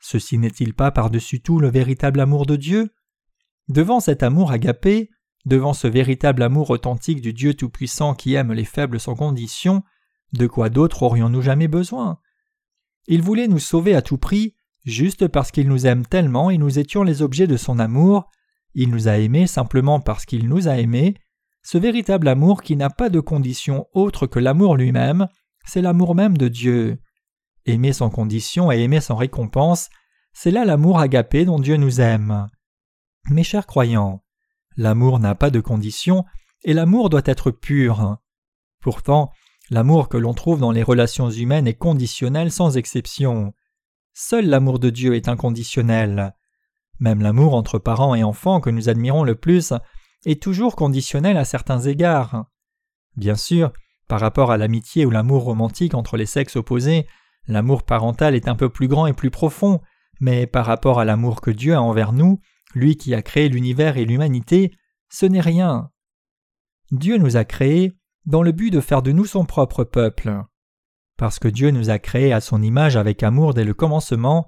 [0.00, 2.90] Ceci n'est-il pas par-dessus tout le véritable amour de Dieu?
[3.68, 5.10] Devant cet amour agapé,
[5.44, 9.82] devant ce véritable amour authentique du Dieu Tout-Puissant qui aime les faibles sans condition,
[10.32, 12.18] de quoi d'autre aurions-nous jamais besoin?
[13.06, 16.78] Il voulait nous sauver à tout prix, juste parce qu'il nous aime tellement et nous
[16.78, 18.28] étions les objets de son amour,
[18.74, 21.14] il nous a aimés simplement parce qu'il nous a aimés,
[21.70, 25.28] ce véritable amour qui n'a pas de condition autre que l'amour lui-même,
[25.66, 26.98] c'est l'amour même de Dieu.
[27.66, 29.90] Aimer sans condition et aimer sans récompense,
[30.32, 32.46] c'est là l'amour agapé dont Dieu nous aime.
[33.28, 34.22] Mes chers croyants,
[34.78, 36.24] L'amour n'a pas de condition
[36.64, 38.16] et l'amour doit être pur.
[38.80, 39.30] Pourtant,
[39.68, 43.52] l'amour que l'on trouve dans les relations humaines est conditionnel sans exception.
[44.14, 46.34] Seul l'amour de Dieu est inconditionnel.
[46.98, 49.74] Même l'amour entre parents et enfants que nous admirons le plus
[50.24, 52.46] est toujours conditionnel à certains égards.
[53.16, 53.72] Bien sûr,
[54.08, 57.06] par rapport à l'amitié ou l'amour romantique entre les sexes opposés,
[57.46, 59.80] l'amour parental est un peu plus grand et plus profond,
[60.20, 62.40] mais par rapport à l'amour que Dieu a envers nous,
[62.74, 64.72] lui qui a créé l'univers et l'humanité,
[65.10, 65.90] ce n'est rien.
[66.90, 67.92] Dieu nous a créés
[68.26, 70.42] dans le but de faire de nous son propre peuple.
[71.16, 74.46] Parce que Dieu nous a créés à son image avec amour dès le commencement,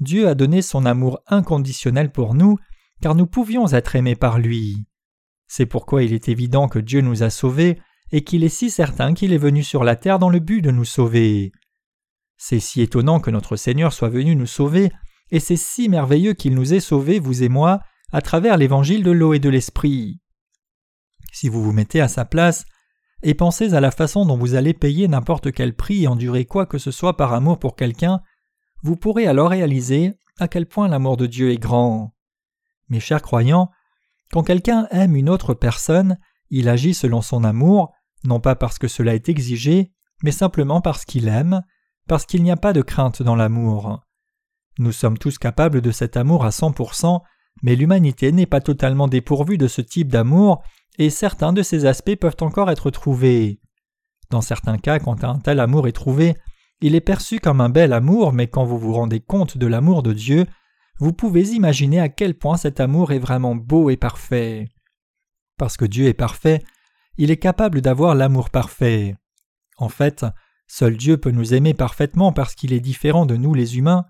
[0.00, 2.58] Dieu a donné son amour inconditionnel pour nous,
[3.00, 4.86] car nous pouvions être aimés par lui.
[5.54, 7.78] C'est pourquoi il est évident que Dieu nous a sauvés
[8.10, 10.70] et qu'il est si certain qu'il est venu sur la terre dans le but de
[10.70, 11.52] nous sauver.
[12.38, 14.90] C'est si étonnant que notre Seigneur soit venu nous sauver
[15.30, 17.80] et c'est si merveilleux qu'il nous ait sauvés, vous et moi,
[18.12, 20.22] à travers l'évangile de l'eau et de l'esprit.
[21.34, 22.64] Si vous vous mettez à sa place,
[23.22, 26.64] et pensez à la façon dont vous allez payer n'importe quel prix et endurer quoi
[26.64, 28.22] que ce soit par amour pour quelqu'un,
[28.82, 32.14] vous pourrez alors réaliser à quel point l'amour de Dieu est grand.
[32.88, 33.70] Mes chers croyants,
[34.32, 36.18] quand quelqu'un aime une autre personne,
[36.50, 37.92] il agit selon son amour,
[38.24, 39.92] non pas parce que cela est exigé,
[40.22, 41.62] mais simplement parce qu'il aime,
[42.08, 44.00] parce qu'il n'y a pas de crainte dans l'amour.
[44.78, 47.20] Nous sommes tous capables de cet amour à 100%,
[47.62, 50.62] mais l'humanité n'est pas totalement dépourvue de ce type d'amour,
[50.98, 53.60] et certains de ces aspects peuvent encore être trouvés.
[54.30, 56.36] Dans certains cas, quand un tel amour est trouvé,
[56.80, 60.02] il est perçu comme un bel amour, mais quand vous vous rendez compte de l'amour
[60.02, 60.46] de Dieu,
[61.02, 64.68] vous pouvez imaginer à quel point cet amour est vraiment beau et parfait.
[65.58, 66.62] Parce que Dieu est parfait,
[67.18, 69.16] il est capable d'avoir l'amour parfait.
[69.76, 70.24] En fait,
[70.66, 74.06] seul Dieu peut nous aimer parfaitement parce qu'il est différent de nous les humains,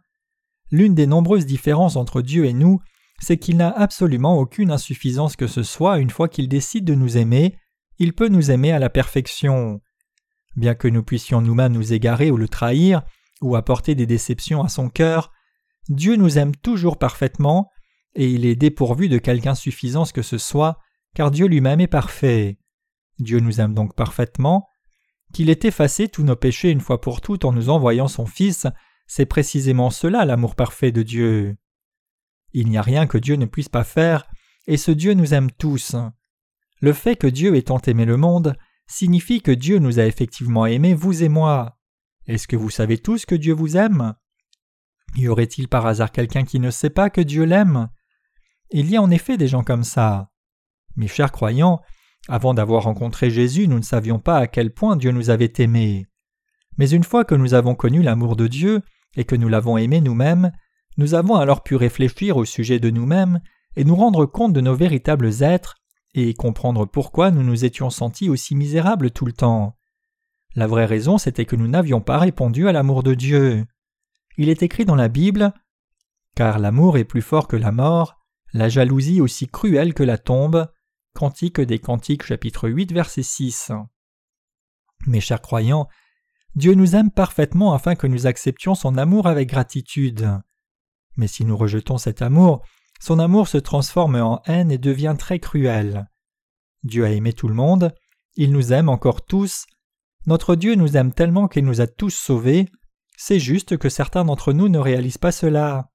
[0.72, 2.80] L'une des nombreuses différences entre Dieu et nous,
[3.20, 7.18] c'est qu'il n'a absolument aucune insuffisance que ce soit une fois qu'il décide de nous
[7.18, 7.58] aimer,
[7.98, 9.82] il peut nous aimer à la perfection.
[10.56, 13.02] Bien que nous puissions nous-mêmes nous égarer ou le trahir,
[13.42, 15.30] ou apporter des déceptions à son cœur,
[15.88, 17.70] Dieu nous aime toujours parfaitement,
[18.14, 20.78] et il est dépourvu de quelque insuffisance que ce soit,
[21.14, 22.58] car Dieu lui-même est parfait.
[23.18, 24.68] Dieu nous aime donc parfaitement,
[25.32, 28.66] qu'il ait effacé tous nos péchés une fois pour toutes en nous envoyant son Fils,
[29.06, 31.56] c'est précisément cela l'amour parfait de Dieu.
[32.52, 34.26] Il n'y a rien que Dieu ne puisse pas faire,
[34.66, 35.96] et ce Dieu nous aime tous.
[36.80, 40.66] Le fait que Dieu ait tant aimé le monde signifie que Dieu nous a effectivement
[40.66, 41.78] aimés, vous et moi.
[42.26, 44.14] Est-ce que vous savez tous que Dieu vous aime?
[45.16, 47.88] Y aurait-il par hasard quelqu'un qui ne sait pas que Dieu l'aime?
[48.70, 50.30] Il y a en effet des gens comme ça.
[50.96, 51.80] Mes chers croyants,
[52.28, 56.06] avant d'avoir rencontré Jésus, nous ne savions pas à quel point Dieu nous avait aimés.
[56.78, 58.82] Mais une fois que nous avons connu l'amour de Dieu,
[59.16, 60.52] et que nous l'avons aimé nous-mêmes,
[60.96, 63.40] nous avons alors pu réfléchir au sujet de nous-mêmes
[63.76, 65.76] et nous rendre compte de nos véritables êtres
[66.14, 69.76] et comprendre pourquoi nous nous étions sentis aussi misérables tout le temps.
[70.54, 73.64] La vraie raison, c'était que nous n'avions pas répondu à l'amour de Dieu.
[74.38, 75.52] Il est écrit dans la Bible
[76.34, 78.18] Car l'amour est plus fort que la mort,
[78.52, 80.68] la jalousie aussi cruelle que la tombe.
[81.14, 83.72] Cantique des Cantiques, chapitre 8, verset 6.
[85.06, 85.88] Mes chers croyants,
[86.54, 90.40] Dieu nous aime parfaitement afin que nous acceptions son amour avec gratitude.
[91.16, 92.64] Mais si nous rejetons cet amour,
[93.00, 96.08] son amour se transforme en haine et devient très cruel.
[96.82, 97.94] Dieu a aimé tout le monde,
[98.36, 99.66] il nous aime encore tous,
[100.26, 102.68] notre Dieu nous aime tellement qu'il nous a tous sauvés,
[103.16, 105.90] c'est juste que certains d'entre nous ne réalisent pas cela.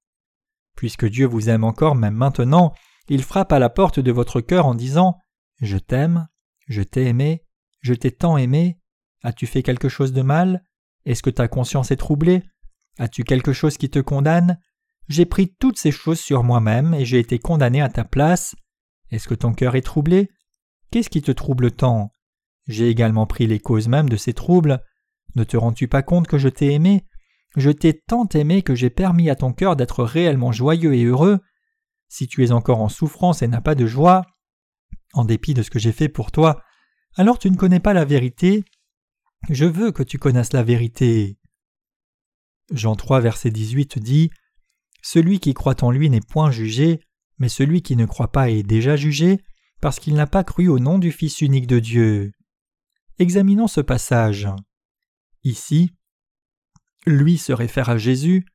[0.76, 2.74] Puisque Dieu vous aime encore même maintenant,
[3.10, 5.18] il frappe à la porte de votre cœur en disant
[5.62, 6.28] Je t'aime,
[6.68, 7.44] je t'ai aimé,
[7.82, 8.80] je t'ai tant aimé,
[9.24, 10.64] As-tu fait quelque chose de mal?
[11.06, 12.44] Est-ce que ta conscience est troublée?
[12.98, 14.60] As-tu quelque chose qui te condamne?
[15.08, 18.56] J'ai pris toutes ces choses sur moi-même et j'ai été condamné à ta place.
[19.12, 20.30] Est-ce que ton cœur est troublé?
[20.92, 22.12] Qu'est-ce qui te trouble tant?
[22.68, 24.84] J'ai également pris les causes mêmes de ces troubles.
[25.36, 27.06] Ne te rends-tu pas compte que je t'ai aimé?
[27.56, 31.40] Je t'ai tant aimé que j'ai permis à ton cœur d'être réellement joyeux et heureux.
[32.10, 34.26] Si tu es encore en souffrance et n'as pas de joie,
[35.14, 36.62] en dépit de ce que j'ai fait pour toi,
[37.16, 38.64] alors tu ne connais pas la vérité.
[39.50, 41.38] Je veux que tu connaisses la vérité.
[42.72, 44.30] Jean 3, verset 18 dit
[45.02, 47.00] Celui qui croit en lui n'est point jugé,
[47.40, 49.40] mais celui qui ne croit pas est déjà jugé,
[49.82, 52.32] parce qu'il n'a pas cru au nom du Fils unique de Dieu.
[53.20, 54.48] Examinons ce passage.
[55.48, 55.94] Ici,
[57.06, 58.46] lui se réfère à Jésus.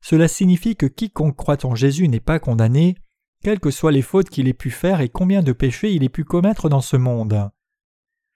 [0.00, 2.96] Cela signifie que quiconque croit en Jésus n'est pas condamné,
[3.44, 6.08] quelles que soient les fautes qu'il ait pu faire et combien de péchés il ait
[6.08, 7.48] pu commettre dans ce monde.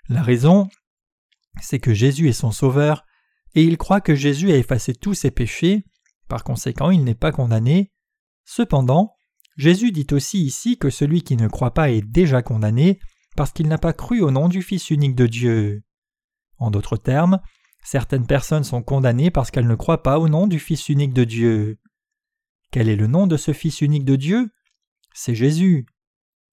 [0.08, 0.68] La raison,
[1.60, 3.04] c'est que Jésus est son Sauveur,
[3.56, 5.84] et il croit que Jésus a effacé tous ses péchés,
[6.28, 7.90] par conséquent il n'est pas condamné.
[8.44, 9.16] Cependant,
[9.56, 13.00] Jésus dit aussi ici que celui qui ne croit pas est déjà condamné,
[13.34, 15.82] parce qu'il n'a pas cru au nom du Fils unique de Dieu.
[16.58, 17.40] En d'autres termes,
[17.82, 21.24] certaines personnes sont condamnées parce qu'elles ne croient pas au nom du Fils unique de
[21.24, 21.78] Dieu.
[22.70, 24.50] Quel est le nom de ce Fils unique de Dieu?
[25.12, 25.86] C'est Jésus.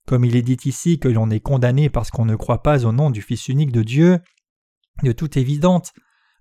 [0.08, 2.92] Comme il est dit ici que l'on est condamné parce qu'on ne croit pas au
[2.92, 4.20] nom du Fils unique de Dieu,
[5.04, 5.94] de toute évidence,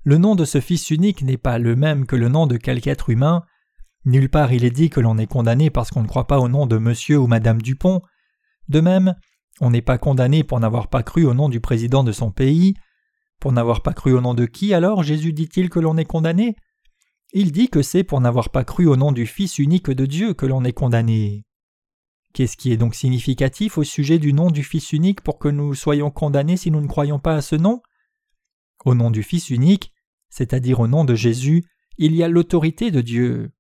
[0.03, 2.89] le nom de ce Fils unique n'est pas le même que le nom de quelque
[2.89, 3.45] être humain.
[4.05, 6.49] Nulle part il est dit que l'on est condamné parce qu'on ne croit pas au
[6.49, 8.03] nom de monsieur ou madame Dupont.
[8.69, 9.17] De même,
[9.61, 12.75] on n'est pas condamné pour n'avoir pas cru au nom du président de son pays.
[13.41, 16.57] Pour n'avoir pas cru au nom de qui alors Jésus dit-il que l'on est condamné?
[17.33, 20.33] Il dit que c'est pour n'avoir pas cru au nom du Fils unique de Dieu
[20.33, 21.45] que l'on est condamné.
[22.33, 25.75] Qu'est-ce qui est donc significatif au sujet du nom du Fils unique pour que nous
[25.75, 27.83] soyons condamnés si nous ne croyons pas à ce nom?
[28.85, 29.93] Au nom du Fils unique,
[30.29, 31.65] c'est-à-dire au nom de Jésus,
[31.99, 33.53] il y a l'autorité de Dieu.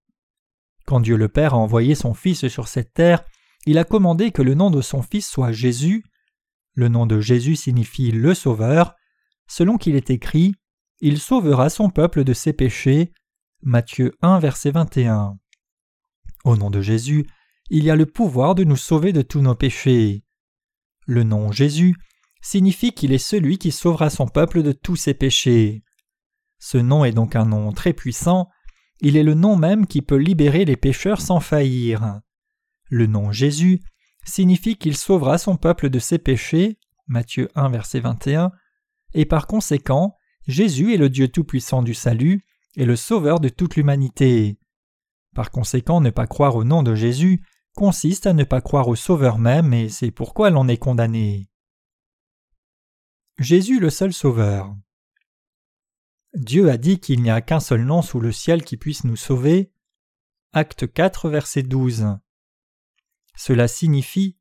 [0.84, 3.24] Quand Dieu le Père a envoyé son Fils sur cette terre,
[3.66, 6.04] il a commandé que le nom de son Fils soit Jésus.
[6.74, 8.94] Le nom de Jésus signifie le Sauveur.
[9.48, 10.54] Selon qu'il est écrit,
[11.00, 13.12] Il sauvera son peuple de ses péchés.
[13.62, 15.38] Matthieu 1, verset 21.
[16.44, 17.26] Au nom de Jésus,
[17.68, 20.24] il y a le pouvoir de nous sauver de tous nos péchés.
[21.06, 21.96] Le nom Jésus
[22.40, 25.82] signifie qu'il est celui qui sauvera son peuple de tous ses péchés.
[26.58, 28.48] Ce nom est donc un nom très puissant,
[29.00, 32.20] il est le nom même qui peut libérer les pécheurs sans faillir.
[32.88, 33.80] Le nom Jésus
[34.24, 38.52] signifie qu'il sauvera son peuple de ses péchés, Matthieu 1 verset 21,
[39.14, 40.16] et par conséquent,
[40.46, 42.44] Jésus est le Dieu tout-puissant du salut
[42.76, 44.58] et le sauveur de toute l'humanité.
[45.34, 47.42] Par conséquent, ne pas croire au nom de Jésus
[47.76, 51.50] consiste à ne pas croire au Sauveur même, et c'est pourquoi l'on est condamné.
[53.38, 54.74] Jésus le seul Sauveur.
[56.32, 59.16] Dieu a dit qu'il n'y a qu'un seul nom sous le ciel qui puisse nous
[59.16, 59.72] sauver.
[60.52, 62.16] Acte 4, verset 12.
[63.36, 64.38] Cela signifie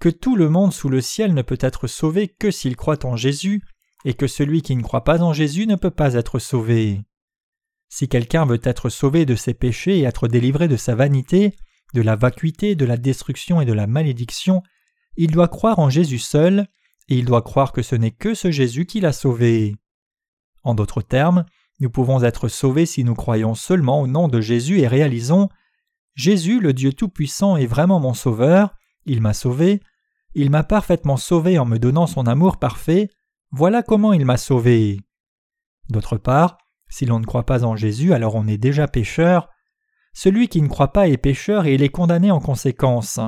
[0.00, 3.14] que tout le monde sous le ciel ne peut être sauvé que s'il croit en
[3.14, 3.62] Jésus,
[4.04, 7.00] et que celui qui ne croit pas en Jésus ne peut pas être sauvé.
[7.88, 11.54] Si quelqu'un veut être sauvé de ses péchés et être délivré de sa vanité,
[11.94, 14.62] de la vacuité, de la destruction et de la malédiction,
[15.16, 16.66] il doit croire en Jésus seul,
[17.08, 19.76] et il doit croire que ce n'est que ce Jésus qui l'a sauvé.
[20.62, 21.44] En d'autres termes,
[21.80, 25.48] nous pouvons être sauvés si nous croyons seulement au nom de Jésus et réalisons
[26.14, 28.74] Jésus, le Dieu Tout-Puissant, est vraiment mon Sauveur,
[29.06, 29.80] il m'a sauvé,
[30.34, 33.08] il m'a parfaitement sauvé en me donnant son amour parfait,
[33.52, 35.00] voilà comment il m'a sauvé.
[35.90, 39.48] D'autre part, si l'on ne croit pas en Jésus, alors on est déjà pécheur,
[40.14, 43.20] celui qui ne croit pas est pécheur et il est condamné en conséquence.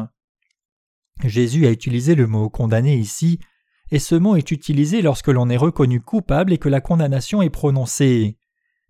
[1.23, 3.39] Jésus a utilisé le mot condamné ici,
[3.91, 7.51] et ce mot est utilisé lorsque l'on est reconnu coupable et que la condamnation est
[7.51, 8.39] prononcée.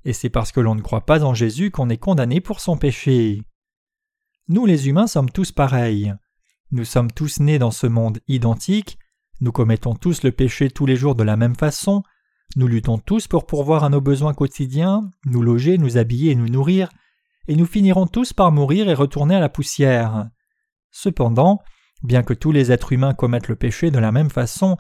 [0.05, 2.77] Et c'est parce que l'on ne croit pas en Jésus qu'on est condamné pour son
[2.77, 3.43] péché.
[4.49, 6.15] Nous les humains sommes tous pareils.
[6.71, 8.99] Nous sommes tous nés dans ce monde identique,
[9.41, 12.03] nous commettons tous le péché tous les jours de la même façon,
[12.57, 16.49] nous luttons tous pour pourvoir à nos besoins quotidiens, nous loger, nous habiller et nous
[16.49, 16.89] nourrir,
[17.49, 20.29] et nous finirons tous par mourir et retourner à la poussière.
[20.91, 21.61] Cependant,
[22.03, 24.77] bien que tous les êtres humains commettent le péché de la même façon,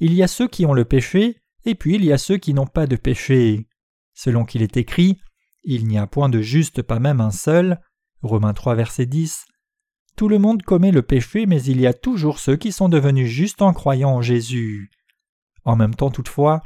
[0.00, 2.54] il y a ceux qui ont le péché, et puis il y a ceux qui
[2.54, 3.68] n'ont pas de péché.
[4.14, 5.20] Selon qu'il est écrit,
[5.62, 7.80] il n'y a point de juste, pas même un seul.
[8.22, 9.44] Romains 3, verset 10.
[10.20, 13.26] Tout le monde commet le péché, mais il y a toujours ceux qui sont devenus
[13.26, 14.90] justes en croyant en Jésus.
[15.64, 16.62] En même temps, toutefois,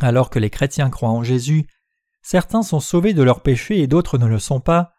[0.00, 1.66] alors que les chrétiens croient en Jésus,
[2.22, 4.92] Certains sont sauvés de leurs péchés et d'autres ne le sont pas.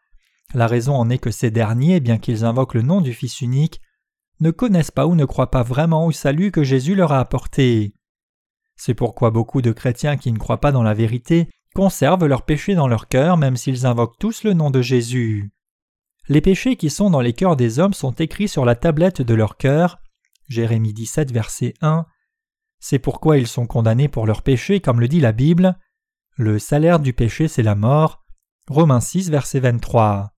[0.53, 3.80] La raison en est que ces derniers, bien qu'ils invoquent le nom du Fils unique,
[4.41, 7.95] ne connaissent pas ou ne croient pas vraiment au salut que Jésus leur a apporté.
[8.76, 12.76] C'est pourquoi beaucoup de chrétiens qui ne croient pas dans la vérité conservent leurs péchés
[12.76, 15.53] dans leur cœur même s'ils invoquent tous le nom de Jésus.
[16.30, 19.34] Les péchés qui sont dans les cœurs des hommes sont écrits sur la tablette de
[19.34, 19.99] leur cœur.
[20.47, 22.05] Jérémie 17, verset 1.
[22.80, 25.78] C'est pourquoi ils sont condamnés pour leurs péchés, comme le dit la Bible.
[26.38, 28.24] Le salaire du péché, c'est la mort.
[28.69, 30.34] Romains 6, verset 23.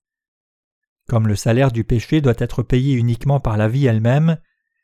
[1.07, 4.37] Comme le salaire du péché doit être payé uniquement par la vie elle-même,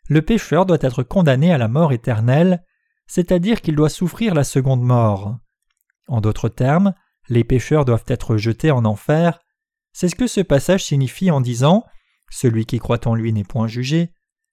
[0.08, 2.64] le pécheur doit être condamné à la mort éternelle,
[3.08, 5.38] c'est-à-dire qu'il doit souffrir la seconde mort.
[6.08, 6.93] En d'autres termes,
[7.30, 9.39] les pécheurs doivent être jetés en enfer.
[9.94, 11.86] C'est ce que ce passage signifie en disant
[12.30, 14.12] Celui qui croit en lui n'est point jugé,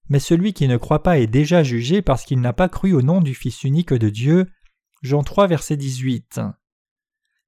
[0.08, 3.02] mais celui qui ne croit pas est déjà jugé parce qu'il n'a pas cru au
[3.02, 4.46] nom du Fils unique de Dieu.
[5.02, 6.40] Jean 3, verset 18.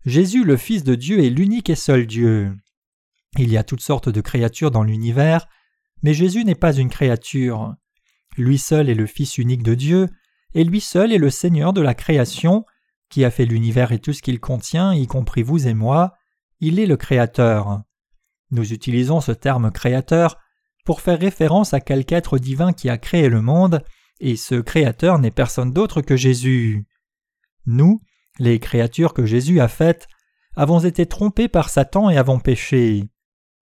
[0.05, 2.55] Jésus, le Fils de Dieu, est l'unique et seul Dieu.
[3.39, 5.49] Il y a toutes sortes de créatures dans l'univers,
[6.03, 7.75] mais Jésus n'est pas une créature.
[8.37, 10.09] Lui seul est le Fils unique de Dieu,
[10.55, 12.65] et lui seul est le Seigneur de la création,
[13.09, 16.15] qui a fait l'univers et tout ce qu'il contient, y compris vous et moi.
[16.61, 17.83] Il est le Créateur.
[18.51, 20.39] Nous utilisons ce terme Créateur
[20.85, 23.83] pour faire référence à quelque être divin qui a créé le monde,
[24.21, 26.87] et ce Créateur n'est personne d'autre que Jésus.
[27.65, 28.03] Nous,
[28.39, 30.07] les créatures que Jésus a faites,
[30.55, 33.09] avons été trompés par Satan et avons péché.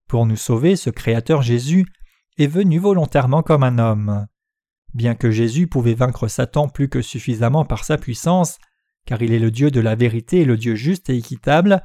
[0.08, 1.86] Pour nous sauver, ce Créateur Jésus
[2.36, 4.26] est venu volontairement comme un homme.
[4.92, 8.58] Bien que Jésus pouvait vaincre Satan plus que suffisamment par sa puissance,
[9.06, 11.82] car il est le Dieu de la vérité et le Dieu juste et équitable,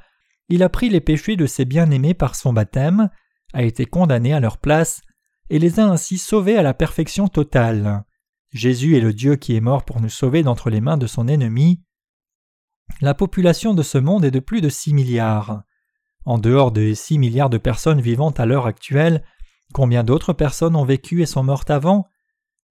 [0.49, 3.09] il a pris les péchés de ses bien-aimés par son baptême,
[3.53, 5.01] a été condamné à leur place,
[5.49, 8.03] et les a ainsi sauvés à la perfection totale.
[8.51, 11.27] Jésus est le Dieu qui est mort pour nous sauver d'entre les mains de son
[11.27, 11.81] ennemi.
[13.01, 15.63] La population de ce monde est de plus de six milliards.
[16.25, 19.23] En dehors de six milliards de personnes vivant à l'heure actuelle,
[19.73, 22.07] combien d'autres personnes ont vécu et sont mortes avant?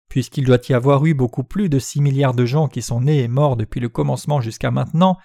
[0.09, 3.21] Puisqu'il doit y avoir eu beaucoup plus de six milliards de gens qui sont nés
[3.21, 5.19] et morts depuis le commencement jusqu'à maintenant,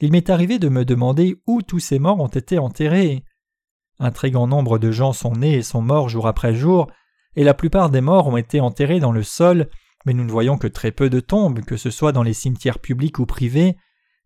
[0.00, 3.24] il m'est arrivé de me demander où tous ces morts ont été enterrés.
[3.98, 6.90] Un très grand nombre de gens sont nés et sont morts jour après jour,
[7.34, 9.68] et la plupart des morts ont été enterrés dans le sol,
[10.04, 12.78] mais nous ne voyons que très peu de tombes, que ce soit dans les cimetières
[12.78, 13.76] publics ou privés.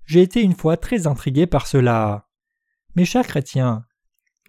[0.06, 2.26] J'ai été une fois très intrigué par cela.
[2.96, 3.84] Mes chers chrétiens,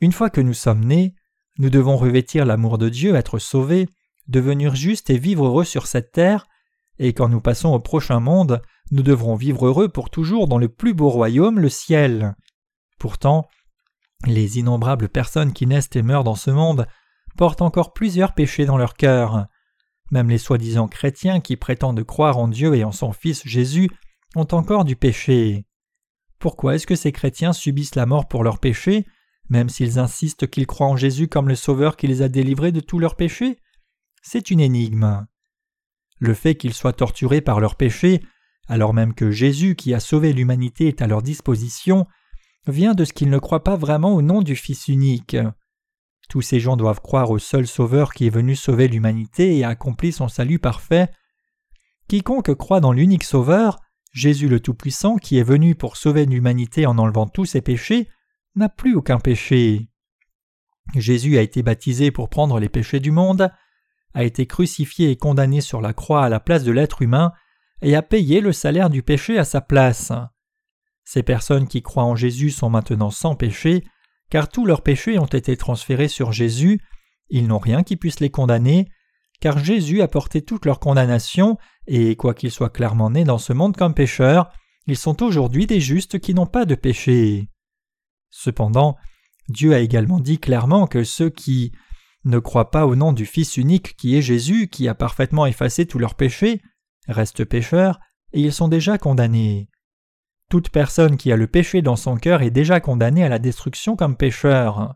[0.01, 1.13] une fois que nous sommes nés,
[1.59, 3.87] nous devons revêtir l'amour de Dieu, être sauvés,
[4.27, 6.47] devenir justes et vivre heureux sur cette terre,
[6.97, 8.61] et quand nous passons au prochain monde,
[8.91, 12.35] nous devrons vivre heureux pour toujours dans le plus beau royaume, le ciel.
[12.99, 13.47] Pourtant,
[14.27, 16.87] les innombrables personnes qui naissent et meurent dans ce monde
[17.37, 19.47] portent encore plusieurs péchés dans leur cœur.
[20.11, 23.89] Même les soi-disant chrétiens qui prétendent croire en Dieu et en son Fils Jésus
[24.35, 25.65] ont encore du péché.
[26.37, 29.05] Pourquoi est-ce que ces chrétiens subissent la mort pour leurs péchés,
[29.49, 32.81] même s'ils insistent qu'ils croient en Jésus comme le Sauveur qui les a délivrés de
[32.81, 33.57] tous leurs péchés?
[34.21, 35.25] C'est une énigme.
[36.19, 38.21] Le fait qu'ils soient torturés par leurs péchés,
[38.67, 42.07] alors même que Jésus qui a sauvé l'humanité est à leur disposition,
[42.67, 45.37] vient de ce qu'ils ne croient pas vraiment au nom du Fils unique.
[46.29, 49.69] Tous ces gens doivent croire au seul Sauveur qui est venu sauver l'humanité et a
[49.69, 51.09] accompli son salut parfait.
[52.07, 53.79] Quiconque croit dans l'unique Sauveur,
[54.13, 58.07] Jésus le Tout-Puissant qui est venu pour sauver l'humanité en enlevant tous ses péchés,
[58.55, 59.89] n'a plus aucun péché.
[60.95, 63.51] Jésus a été baptisé pour prendre les péchés du monde,
[64.13, 67.31] a été crucifié et condamné sur la croix à la place de l'être humain
[67.81, 70.11] et a payé le salaire du péché à sa place.
[71.03, 73.83] Ces personnes qui croient en Jésus sont maintenant sans péché,
[74.29, 76.79] car tous leurs péchés ont été transférés sur Jésus,
[77.29, 78.87] ils n'ont rien qui puisse les condamner,
[79.39, 81.57] car Jésus a porté toute leur condamnation,
[81.87, 84.51] et quoiqu'ils soient clairement nés dans ce monde comme pécheurs,
[84.87, 87.49] ils sont aujourd'hui des justes qui n'ont pas de péché.
[88.29, 88.97] Cependant,
[89.49, 91.71] Dieu a également dit clairement que ceux qui
[92.23, 95.85] ne croient pas au nom du Fils unique qui est Jésus, qui a parfaitement effacé
[95.85, 96.61] tous leurs péchés,
[97.07, 97.99] restent pécheurs,
[98.33, 99.69] et ils sont déjà condamnés.
[100.49, 103.95] Toute personne qui a le péché dans son cœur est déjà condamnée à la destruction
[103.95, 104.95] comme pécheur.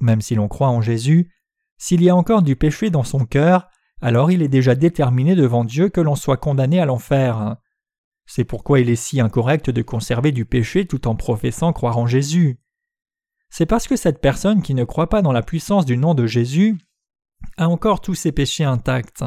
[0.00, 1.32] Même si l'on croit en Jésus,
[1.78, 3.68] s'il y a encore du péché dans son cœur,
[4.00, 7.56] alors il est déjà déterminé devant Dieu que l'on soit condamné à l'enfer.
[8.26, 12.06] C'est pourquoi il est si incorrect de conserver du péché tout en professant croire en
[12.06, 12.58] Jésus
[13.50, 16.26] c'est parce que cette personne qui ne croit pas dans la puissance du nom de
[16.26, 16.76] Jésus
[17.56, 19.24] a encore tous ses péchés intacts.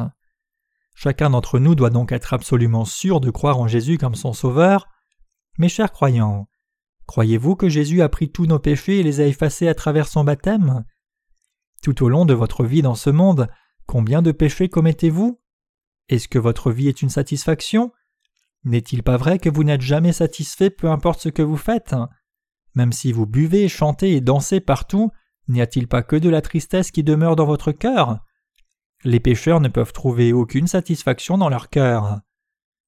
[1.02, 4.90] Chacun d'entre nous doit donc être absolument sûr de croire en Jésus comme son Sauveur.
[5.58, 6.50] Mes chers croyants,
[7.06, 10.26] croyez-vous que Jésus a pris tous nos péchés et les a effacés à travers son
[10.26, 10.84] baptême?
[11.82, 13.48] Tout au long de votre vie dans ce monde,
[13.86, 15.40] combien de péchés commettez-vous?
[16.10, 17.94] Est-ce que votre vie est une satisfaction?
[18.66, 21.96] N'est-il pas vrai que vous n'êtes jamais satisfait peu importe ce que vous faites?
[22.76, 25.12] Même si vous buvez, chantez et dansez partout,
[25.48, 28.20] n'y a-t-il pas que de la tristesse qui demeure dans votre cœur?
[29.06, 32.20] Les pécheurs ne peuvent trouver aucune satisfaction dans leur cœur.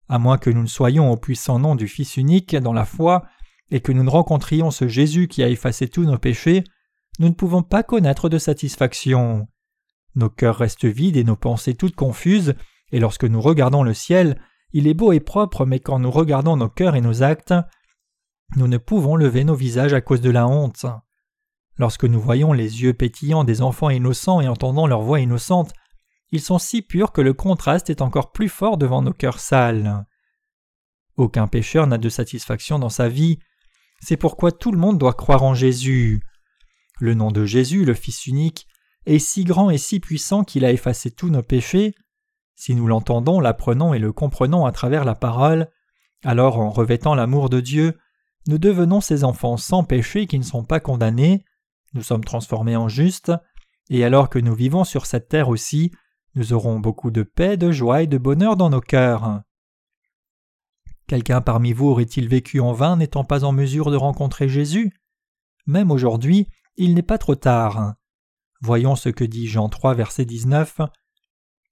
[0.10, 3.24] À moins que nous ne soyons au puissant nom du Fils unique dans la foi
[3.70, 6.66] et que nous ne rencontrions ce Jésus qui a effacé tous nos péchés,
[7.20, 9.48] nous ne pouvons pas connaître de satisfaction.
[10.16, 12.56] Nos cœurs restent vides et nos pensées toutes confuses,
[12.92, 14.42] et lorsque nous regardons le ciel,
[14.74, 17.54] il est beau et propre, mais quand nous regardons nos cœurs et nos actes,
[18.58, 20.86] nous ne pouvons lever nos visages à cause de la honte.
[21.78, 25.72] Lorsque nous voyons les yeux pétillants des enfants innocents et entendons leur voix innocente,
[26.32, 30.06] ils sont si purs que le contraste est encore plus fort devant nos cœurs sales.
[31.18, 33.40] Aucun pécheur n'a de satisfaction dans sa vie,
[34.02, 36.22] c'est pourquoi tout le monde doit croire en Jésus.
[37.00, 38.68] Le nom de Jésus, le Fils unique,
[39.06, 41.94] est si grand et si puissant qu'il a effacé tous nos péchés.
[42.56, 45.70] Si nous l'entendons, l'apprenons et le comprenons à travers la parole,
[46.24, 47.98] alors en revêtant l'amour de Dieu,
[48.48, 51.44] nous devenons ces enfants sans péché qui ne sont pas condamnés,
[51.94, 53.32] nous sommes transformés en justes,
[53.90, 55.92] et alors que nous vivons sur cette terre aussi,
[56.36, 59.42] nous aurons beaucoup de paix, de joie et de bonheur dans nos cœurs.
[61.08, 64.94] Quelqu'un parmi vous aurait-il vécu en vain n'étant pas en mesure de rencontrer Jésus?
[65.68, 67.96] Même aujourd'hui, il n'est pas trop tard.
[68.62, 70.82] Voyons ce que dit Jean 3 verset 19.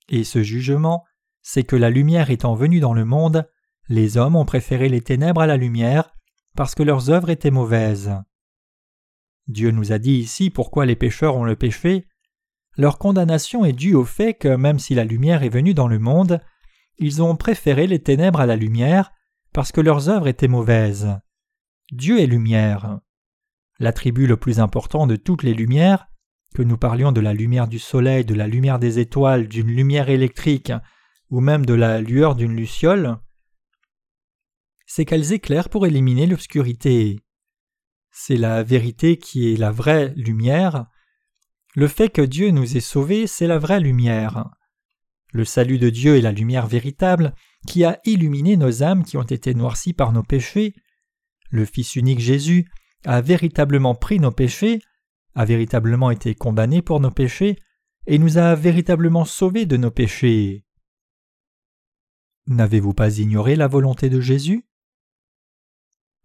[0.10, 1.05] Et ce jugement,
[1.41, 3.47] c'est que la lumière étant venue dans le monde,
[3.88, 6.14] les hommes ont préféré les ténèbres à la lumière,
[6.55, 8.14] parce que leurs œuvres étaient mauvaises.
[9.47, 12.09] Dieu nous a dit ici pourquoi les pécheurs ont le péché.
[12.78, 16.00] Leur condamnation est due au fait que même si la lumière est venue dans le
[16.00, 16.40] monde,
[16.98, 19.12] ils ont préféré les ténèbres à la lumière,
[19.54, 21.20] parce que leurs œuvres étaient mauvaises.
[21.92, 23.00] Dieu est lumière.
[23.80, 26.08] L'attribut le plus important de toutes les lumières,
[26.54, 30.10] que nous parlions de la lumière du soleil, de la lumière des étoiles, d'une lumière
[30.10, 30.74] électrique,
[31.30, 33.18] ou même de la lueur d'une luciole,
[34.86, 37.20] c'est qu'elles éclairent pour éliminer l'obscurité.
[38.12, 40.88] C'est la vérité qui est la vraie lumière.
[41.76, 44.50] Le fait que Dieu nous ait sauvés, c'est la vraie lumière.
[45.32, 47.36] Le salut de Dieu est la lumière véritable
[47.68, 50.74] qui a illuminé nos âmes qui ont été noircies par nos péchés.
[51.52, 52.70] Le Fils unique Jésus
[53.06, 54.82] a véritablement pris nos péchés,
[55.36, 57.58] a véritablement été condamné pour nos péchés,
[58.08, 60.66] et nous a véritablement sauvés de nos péchés.
[62.48, 64.66] N'avez-vous pas ignoré la volonté de Jésus?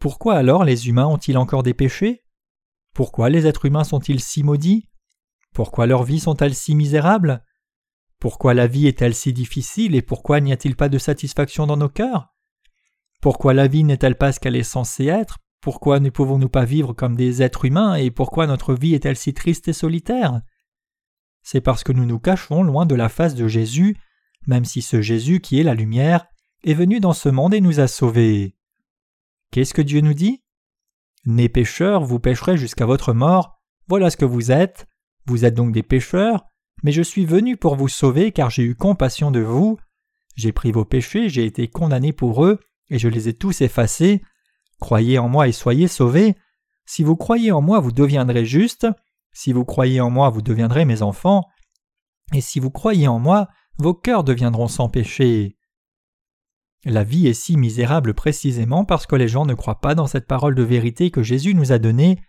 [0.01, 2.25] Pourquoi alors les humains ont-ils encore des péchés?
[2.95, 4.89] Pourquoi les êtres humains sont-ils si maudits?
[5.55, 7.45] Pourquoi leurs vies sont-elles si misérables?
[8.19, 11.89] Pourquoi la vie est-elle si difficile et pourquoi n'y a-t-il pas de satisfaction dans nos
[11.89, 12.35] cœurs?
[13.23, 15.39] Pourquoi la vie n'est-elle pas ce qu'elle est censée être?
[15.61, 19.33] Pourquoi ne pouvons-nous pas vivre comme des êtres humains et pourquoi notre vie est-elle si
[19.33, 20.43] triste et solitaire?
[21.43, 23.97] C'est parce que nous nous cachons loin de la face de Jésus,
[24.49, 26.27] même si ce Jésus qui est la lumière
[26.65, 28.57] est venu dans ce monde et nous a sauvés.
[29.53, 30.43] Qu'est-ce que Dieu nous dit?
[31.27, 34.89] Nés pécheurs, vous pécherez jusqu'à votre mort, voilà ce que vous êtes,
[35.27, 36.45] vous êtes donc des pécheurs,
[36.83, 39.79] mais je suis venu pour vous sauver car j'ai eu compassion de vous.
[40.37, 42.61] J'ai pris vos péchés, j'ai été condamné pour eux,
[42.91, 44.23] et je les ai tous effacés.
[44.81, 46.35] Croyez en moi et soyez sauvés.
[46.87, 48.87] Si vous croyez en moi, vous deviendrez justes.
[49.33, 51.45] Si vous croyez en moi, vous deviendrez mes enfants.
[52.33, 53.49] Et si vous croyez en moi,
[53.79, 55.57] vos cœurs deviendront sans péché.
[56.85, 60.27] La vie est si misérable précisément parce que les gens ne croient pas dans cette
[60.27, 62.21] parole de vérité que Jésus nous a donnée,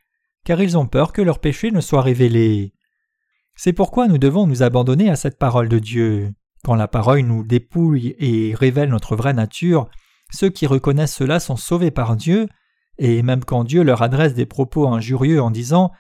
[0.45, 2.73] car ils ont peur que leurs péchés ne soient révélés.
[3.55, 6.33] C'est pourquoi nous devons nous abandonner à cette parole de Dieu.
[6.63, 9.89] Quand la parole nous dépouille et révèle notre vraie nature,
[10.31, 12.47] ceux qui reconnaissent cela sont sauvés par Dieu,
[12.97, 15.91] et même quand Dieu leur adresse des propos injurieux en disant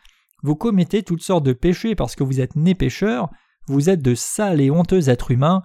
[0.43, 3.29] Vous commettez toutes sortes de péchés parce que vous êtes nés pécheurs,
[3.67, 5.61] vous êtes de sales et honteux êtres humains,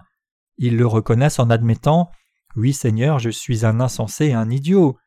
[0.57, 2.09] ils le reconnaissent en admettant
[2.55, 4.97] Oui, Seigneur, je suis un insensé et un idiot.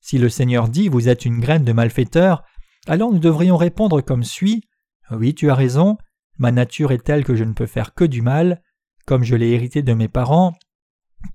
[0.00, 2.44] Si le Seigneur dit Vous êtes une graine de malfaiteur,
[2.86, 4.62] alors nous devrions répondre comme suit
[5.10, 5.96] Oui, tu as raison,
[6.38, 8.62] Ma nature est telle que je ne peux faire que du mal,
[9.06, 10.54] comme je l'ai hérité de mes parents.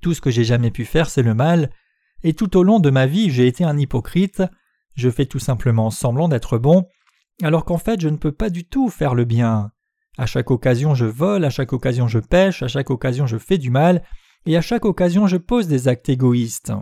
[0.01, 1.71] Tout ce que j'ai jamais pu faire, c'est le mal,
[2.23, 4.43] et tout au long de ma vie, j'ai été un hypocrite.
[4.95, 6.87] Je fais tout simplement semblant d'être bon,
[7.43, 9.71] alors qu'en fait, je ne peux pas du tout faire le bien.
[10.17, 13.59] À chaque occasion, je vole, à chaque occasion, je pêche, à chaque occasion, je fais
[13.59, 14.03] du mal,
[14.45, 16.73] et à chaque occasion, je pose des actes égoïstes.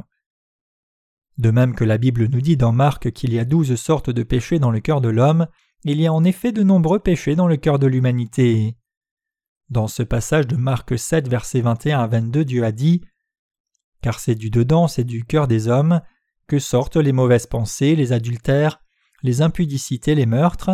[1.38, 4.24] De même que la Bible nous dit dans Marc qu'il y a douze sortes de
[4.24, 5.48] péchés dans le cœur de l'homme,
[5.86, 8.76] il y a en effet de nombreux péchés dans le cœur de l'humanité.
[9.70, 13.02] Dans ce passage de Marc 7, versets 21 à 22, Dieu a dit
[14.02, 16.02] Car c'est du dedans, c'est du cœur des hommes,
[16.48, 18.82] que sortent les mauvaises pensées, les adultères,
[19.22, 20.72] les impudicités, les meurtres,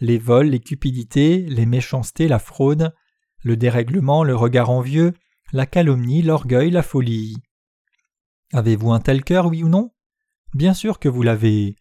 [0.00, 2.92] les vols, les cupidités, les méchancetés, la fraude,
[3.44, 5.14] le dérèglement, le regard envieux,
[5.52, 7.36] la calomnie, l'orgueil, la folie.
[8.52, 9.92] Avez-vous un tel cœur, oui ou non?
[10.52, 11.76] Bien sûr que vous l'avez.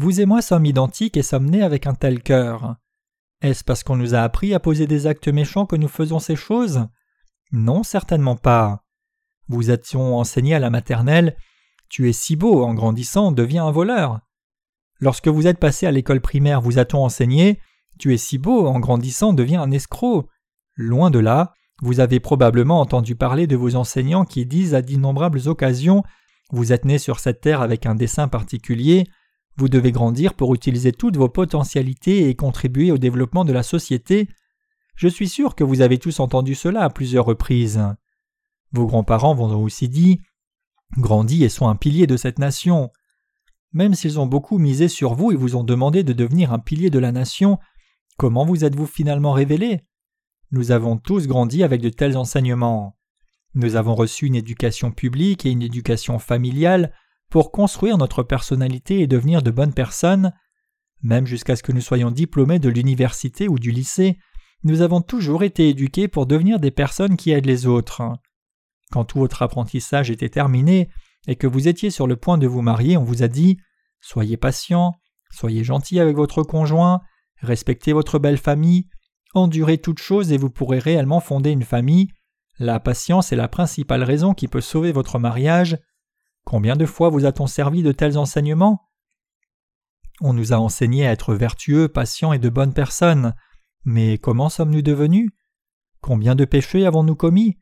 [0.00, 2.76] Vous et moi sommes identiques et sommes nés avec un tel cœur.
[3.42, 6.36] Est-ce parce qu'on nous a appris à poser des actes méchants que nous faisons ces
[6.36, 6.86] choses?
[7.50, 8.84] Non, certainement pas.
[9.48, 11.36] Vous a-t-on enseigné à la maternelle
[11.88, 14.20] Tu es si beau, en grandissant, deviens un voleur.
[15.00, 17.58] Lorsque vous êtes passé à l'école primaire, vous a-t-on enseigné
[17.98, 20.28] Tu es si beau, en grandissant, deviens un escroc.
[20.76, 25.48] Loin de là, vous avez probablement entendu parler de vos enseignants qui disent à d'innombrables
[25.48, 26.04] occasions
[26.52, 29.08] Vous êtes né sur cette terre avec un dessin particulier,
[29.58, 34.28] vous devez grandir pour utiliser toutes vos potentialités et contribuer au développement de la société.
[34.94, 37.82] Je suis sûr que vous avez tous entendu cela à plusieurs reprises.
[38.70, 40.20] Vos grands-parents vous ont aussi dit
[40.96, 42.90] Grandis et sois un pilier de cette nation.
[43.72, 46.88] Même s'ils ont beaucoup misé sur vous et vous ont demandé de devenir un pilier
[46.88, 47.58] de la nation,
[48.16, 49.80] comment vous êtes-vous finalement révélé
[50.52, 52.96] Nous avons tous grandi avec de tels enseignements.
[53.54, 56.92] Nous avons reçu une éducation publique et une éducation familiale
[57.30, 60.32] pour construire notre personnalité et devenir de bonnes personnes.
[61.02, 64.18] Même jusqu'à ce que nous soyons diplômés de l'université ou du lycée,
[64.64, 68.02] nous avons toujours été éduqués pour devenir des personnes qui aident les autres.
[68.90, 70.88] Quand tout votre apprentissage était terminé
[71.26, 73.58] et que vous étiez sur le point de vous marier, on vous a dit
[74.00, 74.94] Soyez patient,
[75.30, 77.00] soyez gentil avec votre conjoint,
[77.40, 78.88] respectez votre belle famille,
[79.34, 82.08] endurez toutes choses et vous pourrez réellement fonder une famille.
[82.58, 85.78] La patience est la principale raison qui peut sauver votre mariage.
[86.48, 88.88] Combien de fois vous a-t-on servi de tels enseignements?
[90.22, 93.34] On nous a enseigné à être vertueux, patients et de bonnes personnes.
[93.84, 95.30] Mais comment sommes-nous devenus?
[96.00, 97.58] Combien de péchés avons-nous commis?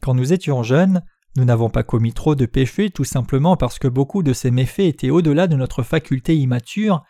[0.00, 1.04] Quand nous étions jeunes,
[1.36, 4.80] nous n'avons pas commis trop de péchés tout simplement parce que beaucoup de ces méfaits
[4.80, 7.02] étaient au-delà de notre faculté immature,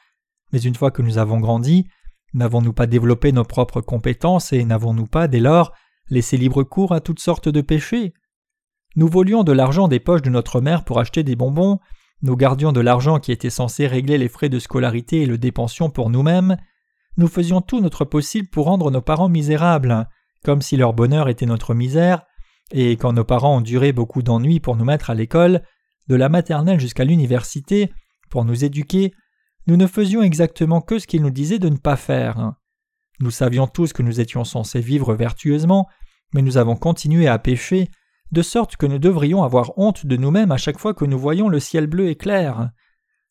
[0.51, 1.87] mais une fois que nous avons grandi,
[2.33, 5.71] n'avons-nous pas développé nos propres compétences et n'avons-nous pas, dès lors,
[6.11, 8.15] laissé libre cours à toutes sortes de péchés?
[8.97, 11.81] Nous volions de l'argent des poches de notre mère pour acheter des bonbons,
[12.23, 15.91] nous gardions de l'argent qui était censé régler les frais de scolarité et le dépensions
[15.91, 16.57] pour nous-mêmes,
[17.17, 20.09] nous faisions tout notre possible pour rendre nos parents misérables,
[20.45, 22.23] comme si leur bonheur était notre misère,
[22.73, 25.63] et quand nos parents ont duré beaucoup d'ennuis pour nous mettre à l'école,
[26.09, 27.93] de la maternelle jusqu'à l'université,
[28.31, 29.13] pour nous éduquer,
[29.67, 32.53] nous ne faisions exactement que ce qu'ils nous disaient de ne pas faire.
[33.21, 35.89] Nous savions tous que nous étions censés vivre vertueusement,
[36.35, 37.91] mais nous avons continué à pécher
[38.35, 41.49] de sorte que nous devrions avoir honte de nous-mêmes à chaque fois que nous voyons
[41.49, 42.71] le ciel bleu et clair.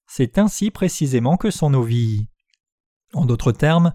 [0.08, 2.28] C'est ainsi précisément que sont nos vies.
[3.14, 3.94] En d'autres termes,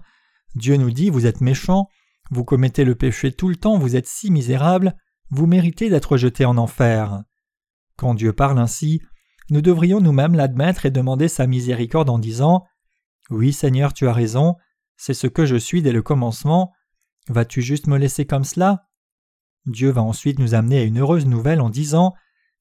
[0.55, 1.89] Dieu nous dit Vous êtes méchants,
[2.31, 4.95] vous commettez le péché tout le temps, vous êtes si misérables,
[5.31, 7.23] vous méritez d'être jetés en enfer.
[7.97, 9.01] Quand Dieu parle ainsi,
[9.49, 12.65] nous devrions nous-mêmes l'admettre et demander sa miséricorde en disant
[13.29, 14.55] Oui, Seigneur, tu as raison,
[14.95, 16.71] c'est ce que je suis dès le commencement.
[17.27, 18.88] Vas-tu juste me laisser comme cela?
[19.71, 22.13] Dieu va ensuite nous amener à une heureuse nouvelle en disant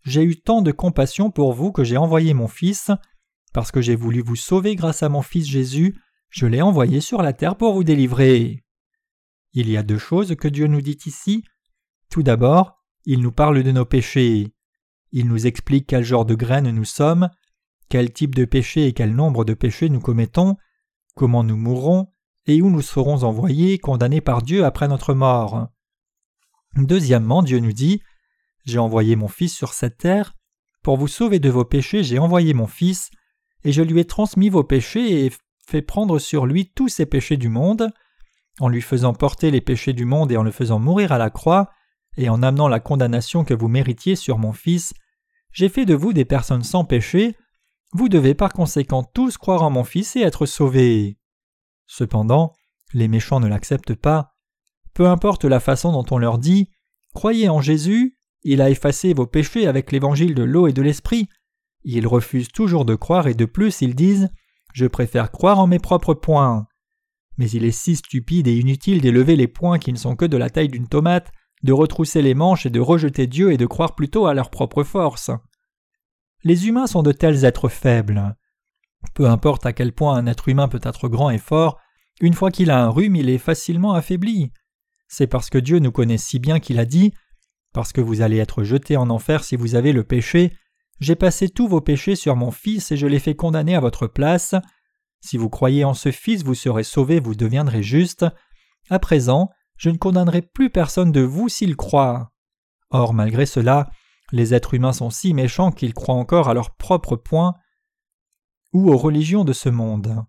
[0.02, 2.90] J'ai eu tant de compassion pour vous que j'ai envoyé mon Fils.
[3.52, 5.98] Parce que j'ai voulu vous sauver grâce à mon Fils Jésus,
[6.30, 8.64] je l'ai envoyé sur la terre pour vous délivrer.
[9.54, 11.44] Il y a deux choses que Dieu nous dit ici.
[12.10, 14.52] Tout d'abord, il nous parle de nos péchés.
[15.12, 17.30] Il nous explique quel genre de graines nous sommes,
[17.88, 20.56] quel type de péché et quel nombre de péchés nous commettons,
[21.14, 22.12] comment nous mourrons,
[22.46, 25.68] et où nous serons envoyés, condamnés par Dieu après notre mort.
[26.86, 28.02] Deuxièmement, Dieu nous dit
[28.64, 30.34] J'ai envoyé mon Fils sur cette terre.
[30.84, 33.10] Pour vous sauver de vos péchés, j'ai envoyé mon Fils,
[33.64, 35.32] et je lui ai transmis vos péchés et
[35.66, 37.90] fait prendre sur lui tous ces péchés du monde.
[38.60, 41.30] En lui faisant porter les péchés du monde et en le faisant mourir à la
[41.30, 41.70] croix,
[42.16, 44.94] et en amenant la condamnation que vous méritiez sur mon Fils,
[45.52, 47.36] j'ai fait de vous des personnes sans péché.
[47.92, 51.18] Vous devez par conséquent tous croire en mon Fils et être sauvés.
[51.86, 52.52] Cependant,
[52.92, 54.37] les méchants ne l'acceptent pas,
[54.98, 56.70] peu importe la façon dont on leur dit
[57.14, 61.28] Croyez en Jésus, il a effacé vos péchés avec l'évangile de l'eau et de l'esprit.
[61.84, 64.28] Ils refusent toujours de croire et de plus ils disent
[64.74, 66.66] Je préfère croire en mes propres points.
[67.36, 70.36] Mais il est si stupide et inutile d'élever les poings qui ne sont que de
[70.36, 71.30] la taille d'une tomate,
[71.62, 74.82] de retrousser les manches et de rejeter Dieu et de croire plutôt à leur propre
[74.82, 75.30] force.
[76.42, 78.34] Les humains sont de tels êtres faibles.
[79.14, 81.78] Peu importe à quel point un être humain peut être grand et fort,
[82.20, 84.50] une fois qu'il a un rhume, il est facilement affaibli.
[85.08, 87.12] C'est parce que Dieu nous connaît si bien qu'il a dit
[87.72, 90.52] Parce que vous allez être jetés en enfer si vous avez le péché,
[91.00, 94.06] j'ai passé tous vos péchés sur mon Fils et je l'ai fait condamner à votre
[94.06, 94.54] place.
[95.20, 98.26] Si vous croyez en ce Fils, vous serez sauvés, vous deviendrez justes.
[98.90, 102.32] À présent, je ne condamnerai plus personne de vous s'il croit.
[102.90, 103.90] Or, malgré cela,
[104.32, 107.54] les êtres humains sont si méchants qu'ils croient encore à leur propre point
[108.72, 110.24] ou aux religions de ce monde.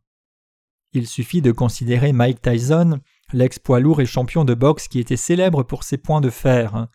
[0.94, 3.00] Il suffit de considérer Mike Tyson,
[3.34, 6.88] l'ex-poids lourd et champion de boxe qui était célèbre pour ses points de fer.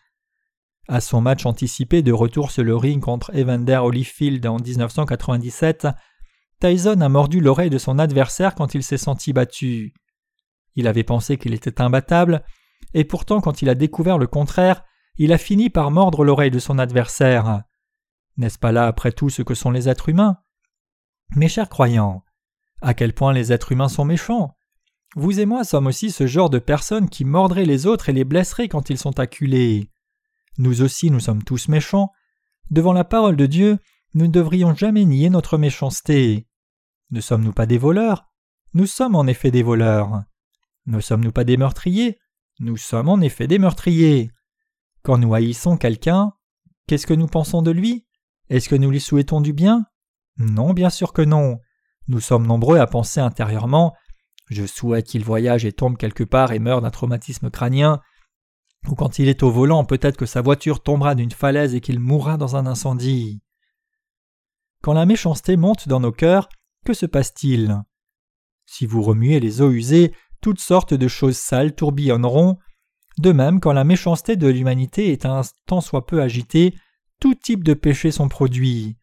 [0.88, 5.88] À son match anticipé de retour sur le ring contre Evander Holyfield en 1997,
[6.60, 9.94] Tyson a mordu l'oreille de son adversaire quand il s'est senti battu.
[10.76, 12.44] Il avait pensé qu'il était imbattable,
[12.92, 14.84] et pourtant quand il a découvert le contraire,
[15.16, 17.62] il a fini par mordre l'oreille de son adversaire.
[18.36, 20.38] N'est-ce pas là après tout ce que sont les êtres humains?
[21.36, 22.24] Mes chers croyants,
[22.82, 24.56] à quel point les êtres humains sont méchants?
[25.16, 28.24] Vous et moi sommes aussi ce genre de personnes qui mordraient les autres et les
[28.24, 29.90] blesseraient quand ils sont acculés.
[30.58, 32.10] Nous aussi nous sommes tous méchants.
[32.70, 33.78] Devant la parole de Dieu,
[34.14, 36.46] nous ne devrions jamais nier notre méchanceté.
[37.10, 38.30] Ne sommes-nous pas des voleurs?
[38.72, 40.22] Nous sommes en effet des voleurs.
[40.86, 42.18] Ne sommes-nous pas des meurtriers?
[42.58, 44.30] Nous sommes en effet des meurtriers.
[45.02, 46.32] Quand nous haïssons quelqu'un,
[46.86, 48.06] qu'est-ce que nous pensons de lui?
[48.48, 49.86] Est-ce que nous lui souhaitons du bien?
[50.38, 51.60] Non, bien sûr que non.
[52.08, 53.94] Nous sommes nombreux à penser intérieurement
[54.50, 58.00] Je souhaite qu'il voyage et tombe quelque part et meure d'un traumatisme crânien.
[58.88, 62.00] Ou quand il est au volant, peut-être que sa voiture tombera d'une falaise et qu'il
[62.00, 63.40] mourra dans un incendie.
[64.82, 66.48] Quand la méchanceté monte dans nos cœurs,
[66.84, 67.82] que se passe-t-il?
[68.66, 72.58] Si vous remuez les eaux usées, toutes sortes de choses sales tourbillonneront.
[73.16, 76.74] De même, quand la méchanceté de l'humanité est un tant soit peu agitée,
[77.18, 78.98] tout type de péchés sont produits.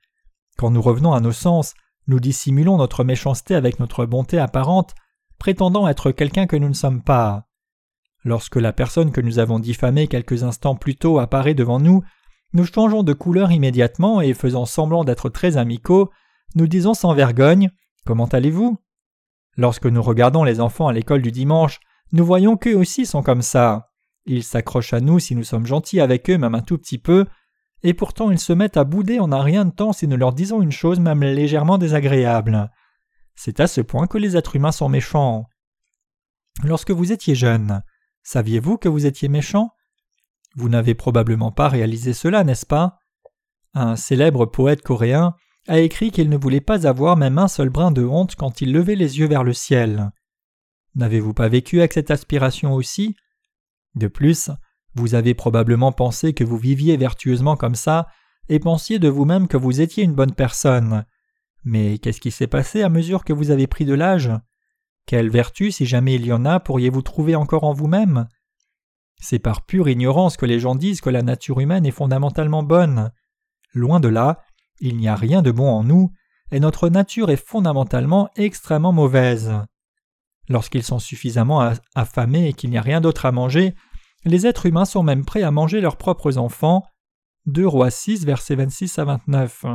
[0.58, 1.74] Quand nous revenons à nos sens,
[2.06, 4.94] nous dissimulons notre méchanceté avec notre bonté apparente,
[5.42, 7.48] prétendant être quelqu'un que nous ne sommes pas.
[8.24, 12.04] Lorsque la personne que nous avons diffamée quelques instants plus tôt apparaît devant nous,
[12.54, 16.12] nous changeons de couleur immédiatement et faisant semblant d'être très amicaux,
[16.54, 17.72] nous disons sans vergogne
[18.06, 18.78] Comment allez-vous?
[19.58, 21.80] Lorsque nous regardons les enfants à l'école du dimanche,
[22.12, 23.89] nous voyons qu'eux aussi sont comme ça.
[24.28, 27.26] Ils s'accrochent à nous si nous sommes gentils avec eux même un tout petit peu,
[27.82, 30.34] et pourtant ils se mettent à bouder en un rien de temps si nous leur
[30.34, 32.70] disons une chose même légèrement désagréable.
[33.36, 35.45] C'est à ce point que les êtres humains sont méchants.
[36.63, 37.82] Lorsque vous étiez jeune,
[38.23, 39.71] saviez-vous que vous étiez méchant?
[40.55, 42.99] Vous n'avez probablement pas réalisé cela, n'est-ce pas?
[43.73, 45.34] Un célèbre poète coréen
[45.67, 48.73] a écrit qu'il ne voulait pas avoir même un seul brin de honte quand il
[48.73, 50.11] levait les yeux vers le ciel.
[50.95, 53.15] N'avez-vous pas vécu avec cette aspiration aussi?
[53.95, 54.51] De plus,
[54.95, 58.07] vous avez probablement pensé que vous viviez vertueusement comme ça,
[58.49, 61.05] et pensiez de vous-même que vous étiez une bonne personne.
[61.64, 64.32] Mais qu'est-ce qui s'est passé à mesure que vous avez pris de l'âge?
[65.05, 68.28] Quelle vertu, si jamais il y en a, pourriez-vous trouver encore en vous-même?
[69.20, 73.12] C'est par pure ignorance que les gens disent que la nature humaine est fondamentalement bonne.
[73.74, 74.41] Loin de là,
[74.80, 76.12] il n'y a rien de bon en nous,
[76.51, 79.53] et notre nature est fondamentalement extrêmement mauvaise.
[80.49, 83.76] Lorsqu'ils sont suffisamment affamés et qu'il n'y a rien d'autre à manger,
[84.26, 86.84] les êtres humains sont même prêts à manger leurs propres enfants.
[87.45, 89.66] 2 Rois 6, versets 26 à 29.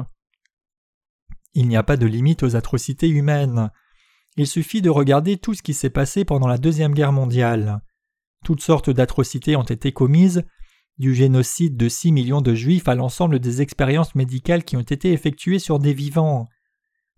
[1.59, 3.70] Il n'y a pas de limite aux atrocités humaines.
[4.36, 7.80] Il suffit de regarder tout ce qui s'est passé pendant la Deuxième Guerre mondiale.
[8.44, 10.44] Toutes sortes d'atrocités ont été commises,
[10.98, 15.12] du génocide de 6 millions de juifs à l'ensemble des expériences médicales qui ont été
[15.12, 16.46] effectuées sur des vivants.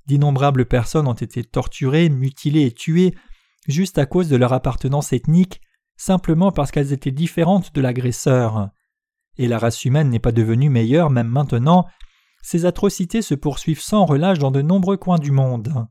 [0.07, 3.17] D'innombrables personnes ont été torturées, mutilées et tuées
[3.67, 5.61] juste à cause de leur appartenance ethnique,
[5.97, 8.69] simplement parce qu'elles étaient différentes de l'agresseur.
[9.37, 11.87] Et la race humaine n'est pas devenue meilleure même maintenant,
[12.43, 15.87] ces atrocités se poursuivent sans relâche dans de nombreux coins du monde.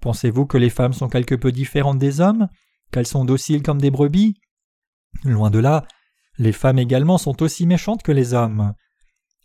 [0.00, 2.48] Pensez-vous que les femmes sont quelque peu différentes des hommes,
[2.92, 4.34] qu'elles sont dociles comme des brebis?
[5.24, 5.86] Loin de là,
[6.38, 8.74] les femmes également sont aussi méchantes que les hommes.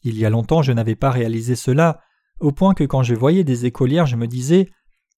[0.03, 2.01] Il y a longtemps je n'avais pas réalisé cela,
[2.39, 4.70] au point que quand je voyais des écolières je me disais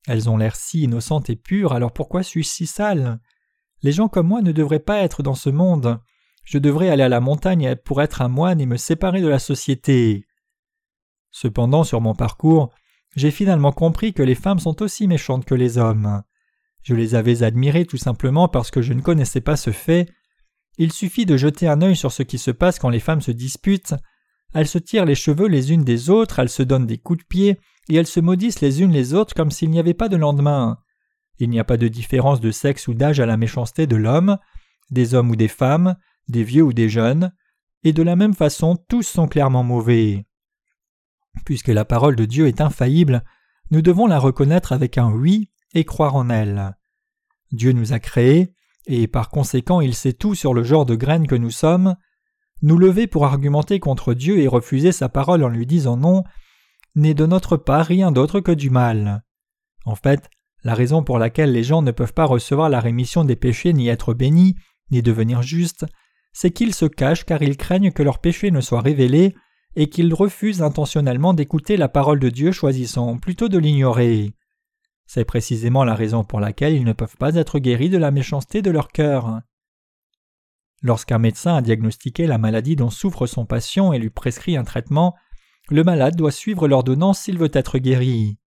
[0.08, 3.20] Elles ont l'air si innocentes et pures, alors pourquoi suis-je si sale?
[3.84, 6.00] Les gens comme moi ne devraient pas être dans ce monde.
[6.44, 9.40] Je devrais aller à la montagne pour être un moine et me séparer de la
[9.40, 10.26] société.
[11.32, 12.72] Cependant, sur mon parcours,
[13.16, 16.22] j'ai finalement compris que les femmes sont aussi méchantes que les hommes.
[16.84, 20.08] Je les avais admirées tout simplement parce que je ne connaissais pas ce fait,
[20.78, 23.32] il suffit de jeter un œil sur ce qui se passe quand les femmes se
[23.32, 23.96] disputent.
[24.54, 27.28] Elles se tirent les cheveux les unes des autres, elles se donnent des coups de
[27.28, 27.60] pied,
[27.90, 30.78] et elles se maudissent les unes les autres comme s'il n'y avait pas de lendemain.
[31.40, 34.38] Il n'y a pas de différence de sexe ou d'âge à la méchanceté de l'homme,
[34.90, 35.96] des hommes ou des femmes,
[36.28, 37.32] des vieux ou des jeunes,
[37.84, 40.26] et de la même façon tous sont clairement mauvais.
[41.46, 43.24] Puisque la parole de Dieu est infaillible,
[43.72, 46.76] nous devons la reconnaître avec un oui et croire en elle.
[47.52, 48.54] Dieu nous a créés,
[48.86, 51.96] et par conséquent il sait tout sur le genre de graines que nous sommes,
[52.62, 56.24] nous lever pour argumenter contre Dieu et refuser sa parole en lui disant non
[56.96, 59.24] n'est de notre part rien d'autre que du mal.
[59.86, 60.30] En fait,
[60.64, 63.88] la raison pour laquelle les gens ne peuvent pas recevoir la rémission des péchés ni
[63.88, 64.56] être bénis,
[64.92, 65.86] ni devenir justes,
[66.34, 69.36] c'est qu'ils se cachent car ils craignent que leurs péchés ne soient révélés
[69.76, 74.34] et qu'ils refusent intentionnellement d'écouter la parole de Dieu choisissant plutôt de l'ignorer.
[75.06, 78.62] C'est précisément la raison pour laquelle ils ne peuvent pas être guéris de la méchanceté
[78.62, 79.42] de leur cœur.
[80.82, 85.16] Lorsqu'un médecin a diagnostiqué la maladie dont souffre son patient et lui prescrit un traitement,
[85.70, 88.38] le malade doit suivre l'ordonnance s'il veut être guéri.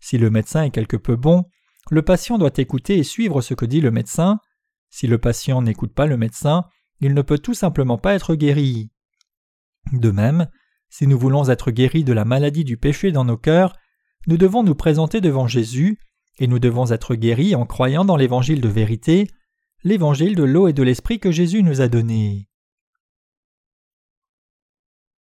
[0.00, 1.44] Si le médecin est quelque peu bon,
[1.90, 4.40] le patient doit écouter et suivre ce que dit le médecin.
[4.88, 6.64] Si le patient n'écoute pas le médecin,
[7.00, 8.90] il ne peut tout simplement pas être guéri.
[9.92, 10.48] De même,
[10.88, 13.76] si nous voulons être guéris de la maladie du péché dans nos cœurs,
[14.26, 15.98] nous devons nous présenter devant Jésus,
[16.38, 19.28] et nous devons être guéris en croyant dans l'évangile de vérité,
[19.84, 22.48] l'évangile de l'eau et de l'esprit que Jésus nous a donné.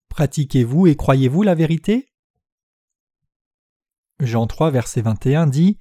[0.08, 2.08] Pratiquez-vous et croyez-vous la vérité?
[4.20, 5.78] Jean 3 verset 21 dit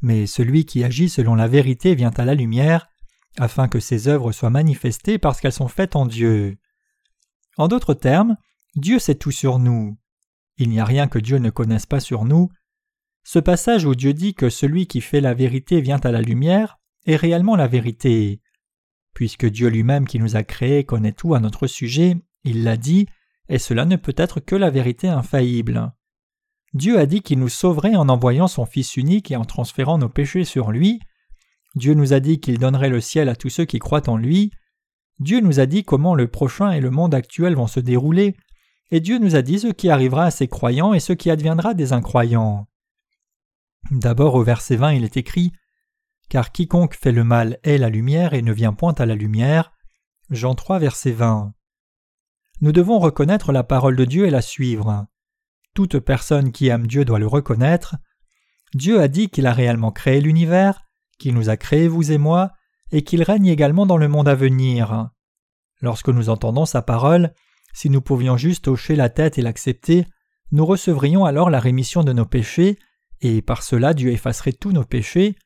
[0.00, 2.88] Mais celui qui agit selon la vérité vient à la lumière,
[3.36, 6.58] afin que ses œuvres soient manifestées parce qu'elles sont faites en Dieu.
[7.58, 8.36] En d'autres termes,
[8.76, 9.98] Dieu sait tout sur nous.
[10.56, 12.48] Il n'y a rien que Dieu ne connaisse pas sur nous.
[13.24, 16.78] Ce passage où Dieu dit que celui qui fait la vérité vient à la lumière
[17.06, 18.40] est réellement la vérité.
[19.12, 23.06] Puisque Dieu lui-même qui nous a créés connaît tout à notre sujet, il l'a dit,
[23.48, 25.92] et cela ne peut être que la vérité infaillible.
[26.74, 30.08] Dieu a dit qu'il nous sauverait en envoyant son Fils unique et en transférant nos
[30.08, 31.00] péchés sur lui.
[31.74, 34.52] Dieu nous a dit qu'il donnerait le ciel à tous ceux qui croient en lui.
[35.20, 38.36] Dieu nous a dit comment le prochain et le monde actuel vont se dérouler,
[38.90, 41.74] et Dieu nous a dit ce qui arrivera à ses croyants et ce qui adviendra
[41.74, 42.68] des incroyants.
[43.90, 45.52] D'abord au verset 20 il est écrit
[46.28, 49.72] Car quiconque fait le mal est la lumière et ne vient point à la lumière.
[50.30, 51.52] Jean 3 verset 20.
[52.60, 55.06] Nous devons reconnaître la parole de Dieu et la suivre.
[55.74, 57.96] Toute personne qui aime Dieu doit le reconnaître.
[58.74, 60.82] Dieu a dit qu'il a réellement créé l'univers,
[61.18, 62.52] qu'il nous a créés vous et moi,
[62.90, 65.10] et qu'il règne également dans le monde à venir.
[65.80, 67.32] Lorsque nous entendons sa parole,
[67.72, 70.06] si nous pouvions juste hocher la tête et l'accepter,
[70.50, 72.78] nous recevrions alors la rémission de nos péchés,
[73.20, 75.36] et par cela Dieu effacerait tous nos péchés.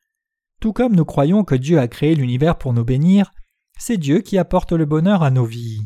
[0.61, 3.33] Tout comme nous croyons que Dieu a créé l'univers pour nous bénir,
[3.79, 5.85] c'est Dieu qui apporte le bonheur à nos vies.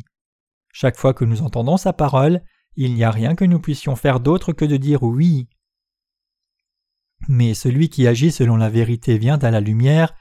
[0.73, 2.43] Chaque fois que nous entendons sa parole,
[2.77, 5.49] il n'y a rien que nous puissions faire d'autre que de dire oui.
[7.29, 10.15] Mais celui qui agit selon la vérité vient à la lumière,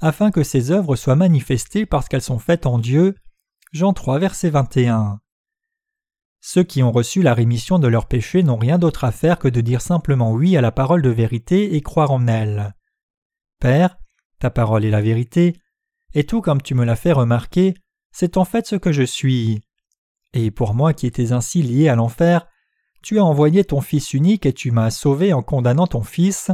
[0.00, 3.16] afin que ses œuvres soient manifestées parce qu'elles sont faites en Dieu.
[3.72, 5.20] Jean 3, verset 21.
[6.40, 9.48] Ceux qui ont reçu la rémission de leurs péchés n'ont rien d'autre à faire que
[9.48, 12.74] de dire simplement oui à la parole de vérité et croire en elle.
[13.60, 13.98] Père,
[14.38, 15.56] ta parole est la vérité,
[16.14, 17.74] et tout comme tu me l'as fait remarquer,
[18.12, 19.60] c'est en fait ce que je suis.
[20.32, 22.46] Et pour moi qui étais ainsi lié à l'enfer,
[23.02, 26.50] tu as envoyé ton Fils unique et tu m'as sauvé en condamnant ton Fils.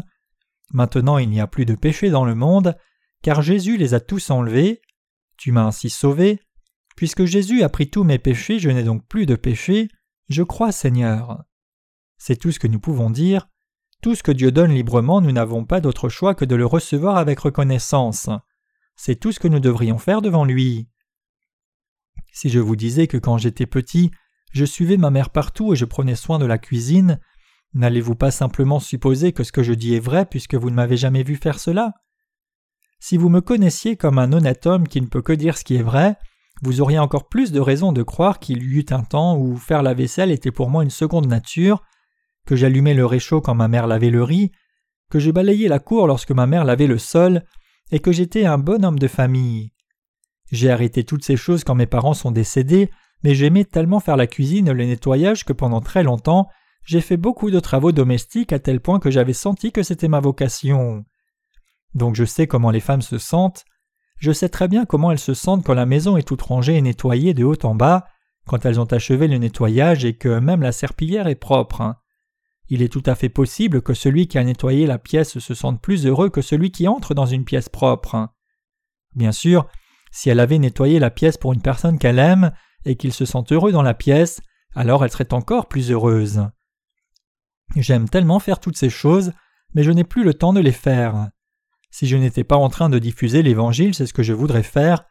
[0.72, 2.76] Maintenant il n'y a plus de péché dans le monde,
[3.25, 4.83] car Jésus les a tous enlevés.
[5.39, 6.41] Tu m'as ainsi sauvé.
[6.95, 9.89] Puisque Jésus a pris tous mes péchés, je n'ai donc plus de péché.
[10.29, 11.43] Je crois, Seigneur.
[12.18, 13.49] C'est tout ce que nous pouvons dire.
[14.03, 17.16] Tout ce que Dieu donne librement, nous n'avons pas d'autre choix que de le recevoir
[17.16, 18.29] avec reconnaissance.
[18.95, 20.91] C'est tout ce que nous devrions faire devant lui.
[22.31, 24.11] Si je vous disais que quand j'étais petit,
[24.53, 27.18] je suivais ma mère partout et je prenais soin de la cuisine,
[27.72, 30.99] n'allez-vous pas simplement supposer que ce que je dis est vrai puisque vous ne m'avez
[30.99, 31.95] jamais vu faire cela?
[33.07, 35.77] Si vous me connaissiez comme un honnête homme qui ne peut que dire ce qui
[35.77, 36.17] est vrai,
[36.63, 39.83] vous auriez encore plus de raisons de croire qu'il y eut un temps où faire
[39.83, 41.83] la vaisselle était pour moi une seconde nature,
[42.47, 44.53] que j'allumais le réchaud quand ma mère lavait le riz,
[45.11, 47.43] que je balayais la cour lorsque ma mère lavait le sol,
[47.93, 49.75] et que j'étais un bon homme de famille.
[50.51, 52.91] J'ai arrêté toutes ces choses quand mes parents sont décédés,
[53.23, 56.49] mais j'aimais tellement faire la cuisine et le nettoyage que pendant très longtemps
[56.87, 60.21] j'ai fait beaucoup de travaux domestiques à tel point que j'avais senti que c'était ma
[60.21, 61.05] vocation.
[61.95, 63.64] Donc je sais comment les femmes se sentent,
[64.18, 66.82] je sais très bien comment elles se sentent quand la maison est toute rangée et
[66.82, 68.07] nettoyée de haut en bas,
[68.47, 71.95] quand elles ont achevé le nettoyage et que même la serpillière est propre.
[72.68, 75.80] Il est tout à fait possible que celui qui a nettoyé la pièce se sente
[75.80, 78.28] plus heureux que celui qui entre dans une pièce propre.
[79.14, 79.68] Bien sûr,
[80.11, 82.53] si elle avait nettoyé la pièce pour une personne qu'elle aime
[82.84, 84.40] et qu'il se sent heureux dans la pièce,
[84.74, 86.49] alors elle serait encore plus heureuse.
[87.76, 89.32] J'aime tellement faire toutes ces choses,
[89.74, 91.28] mais je n'ai plus le temps de les faire.
[91.95, 95.05] Si je n'étais pas en train de diffuser l'Évangile, c'est ce que je voudrais faire.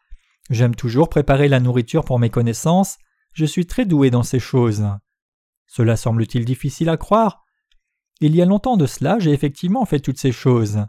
[0.50, 2.98] J'aime toujours préparer la nourriture pour mes connaissances,
[3.32, 4.86] je suis très doué dans ces choses.
[5.66, 7.46] Cela semble-t-il difficile à croire
[8.20, 10.86] Il y a longtemps de cela, j'ai effectivement fait toutes ces choses.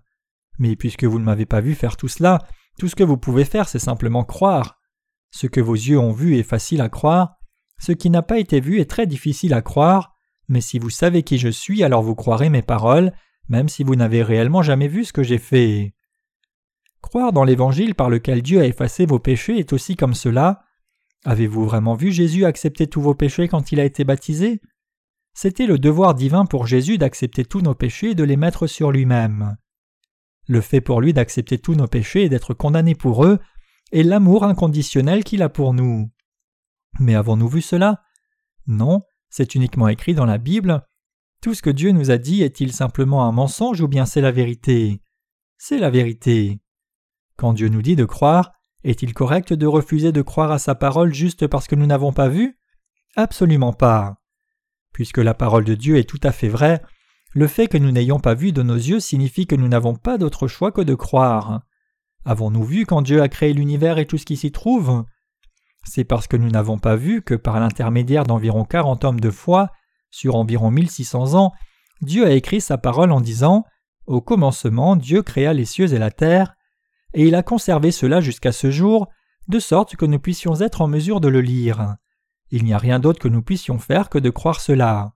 [0.59, 2.41] Mais puisque vous ne m'avez pas vu faire tout cela,
[2.77, 4.81] tout ce que vous pouvez faire, c'est simplement croire.
[5.31, 7.37] Ce que vos yeux ont vu est facile à croire,
[7.79, 10.17] ce qui n'a pas été vu est très difficile à croire,
[10.49, 13.13] mais si vous savez qui je suis, alors vous croirez mes paroles,
[13.49, 15.95] même si vous n'avez réellement jamais vu ce que j'ai fait.
[17.01, 20.63] Croire dans l'Évangile par lequel Dieu a effacé vos péchés est aussi comme cela.
[21.25, 24.61] Avez-vous vraiment vu Jésus accepter tous vos péchés quand il a été baptisé?
[25.35, 28.93] C'était le devoir divin pour Jésus d'accepter tous nos péchés et de les mettre sur
[28.93, 29.57] lui-même.
[30.47, 33.39] Le fait pour lui d'accepter tous nos péchés et d'être condamné pour eux
[33.93, 36.11] est l'amour inconditionnel qu'il a pour nous.
[37.01, 38.03] Mais avons-nous vu cela?
[38.67, 40.87] Non, c'est uniquement écrit dans la Bible.
[41.45, 44.33] Tout ce que Dieu nous a dit est-il simplement un mensonge ou bien c'est la
[44.33, 45.03] vérité?
[45.59, 46.59] C'est la vérité.
[47.37, 51.13] Quand Dieu nous dit de croire, Est-il correct de refuser de croire à sa parole
[51.13, 52.59] juste parce que nous n'avons pas vu?
[53.15, 54.23] Absolument pas.
[54.95, 56.81] Puisque la parole de Dieu est tout à fait vraie,
[57.35, 60.17] le fait que nous n'ayons pas vu de nos yeux signifie que nous n'avons pas
[60.17, 61.61] d'autre choix que de croire.
[62.25, 65.05] Avons-nous vu quand Dieu a créé l'univers et tout ce qui s'y trouve?
[65.85, 69.69] C'est parce que nous n'avons pas vu que par l'intermédiaire d'environ quarante hommes de foi,
[70.15, 71.53] sur environ 1600 ans,
[72.01, 73.65] Dieu a écrit sa parole en disant
[74.07, 76.55] Au commencement, Dieu créa les cieux et la terre,
[77.15, 79.09] et il a conservé cela jusqu'à ce jour,
[79.49, 81.97] de sorte que nous puissions être en mesure de le lire.
[82.51, 85.15] Il n'y a rien d'autre que nous puissions faire que de croire cela.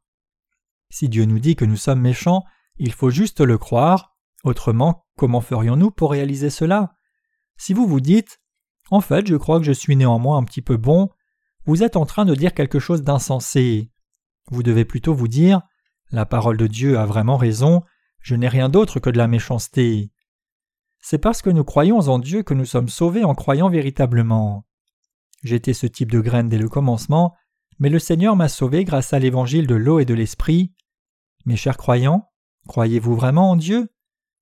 [0.90, 2.42] Si Dieu nous dit que nous sommes méchants,
[2.76, 6.94] il faut juste le croire, autrement comment ferions-nous pour réaliser cela?
[7.56, 8.40] Si vous vous dites
[8.90, 11.10] En fait je crois que je suis néanmoins un petit peu bon,
[11.66, 13.92] vous êtes en train de dire quelque chose d'insensé.
[14.50, 15.62] Vous devez plutôt vous dire
[16.10, 17.82] La parole de Dieu a vraiment raison,
[18.20, 20.10] je n'ai rien d'autre que de la méchanceté.
[21.00, 24.66] C'est parce que nous croyons en Dieu que nous sommes sauvés en croyant véritablement.
[25.42, 27.34] J'étais ce type de graine dès le commencement,
[27.78, 30.74] mais le Seigneur m'a sauvé grâce à l'évangile de l'eau et de l'esprit.
[31.46, 32.28] Mes chers croyants,
[32.66, 33.88] croyez-vous vraiment en Dieu?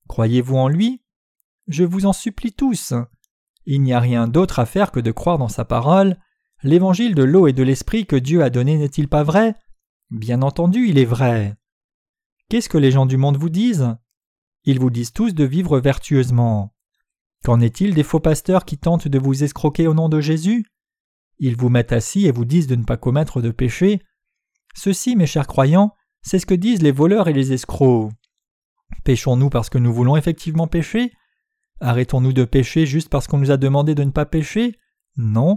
[0.08, 1.02] Croyez-vous en lui?
[1.68, 2.94] Je vous en supplie tous.
[3.66, 6.16] Il n'y a rien d'autre à faire que de croire dans sa parole.
[6.62, 9.54] L'évangile de l'eau et de l'esprit que Dieu a donné n'est-il pas vrai?
[10.10, 11.54] Bien entendu, il est vrai.
[12.48, 13.96] Qu'est-ce que les gens du monde vous disent?
[14.64, 16.74] Ils vous disent tous de vivre vertueusement.
[17.44, 20.64] Qu'en est-il des faux pasteurs qui tentent de vous escroquer au nom de Jésus?
[21.38, 24.00] Ils vous mettent assis et vous disent de ne pas commettre de péché.
[24.74, 25.92] Ceci, mes chers croyants,
[26.22, 28.10] c'est ce que disent les voleurs et les escrocs.
[29.04, 31.12] Péchons-nous parce que nous voulons effectivement pécher?
[31.80, 34.78] Arrêtons-nous de pécher juste parce qu'on nous a demandé de ne pas pécher?
[35.16, 35.56] Non.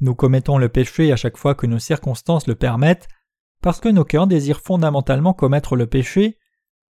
[0.00, 3.08] Nous commettons le péché à chaque fois que nos circonstances le permettent,
[3.64, 6.38] parce que nos cœurs désirent fondamentalement commettre le péché.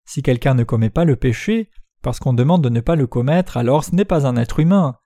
[0.05, 1.71] Si quelqu'un ne commet pas le péché,
[2.03, 4.97] parce qu'on demande de ne pas le commettre, alors ce n'est pas un être humain.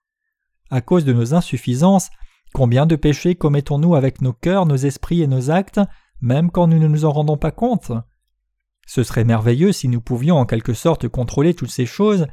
[0.70, 2.08] À cause de nos insuffisances,
[2.56, 5.78] Combien de péchés commettons-nous avec nos cœurs, nos esprits et nos actes,
[6.22, 7.92] même quand nous ne nous en rendons pas compte?
[8.86, 12.26] Ce serait merveilleux si nous pouvions en quelque sorte contrôler toutes ces choses,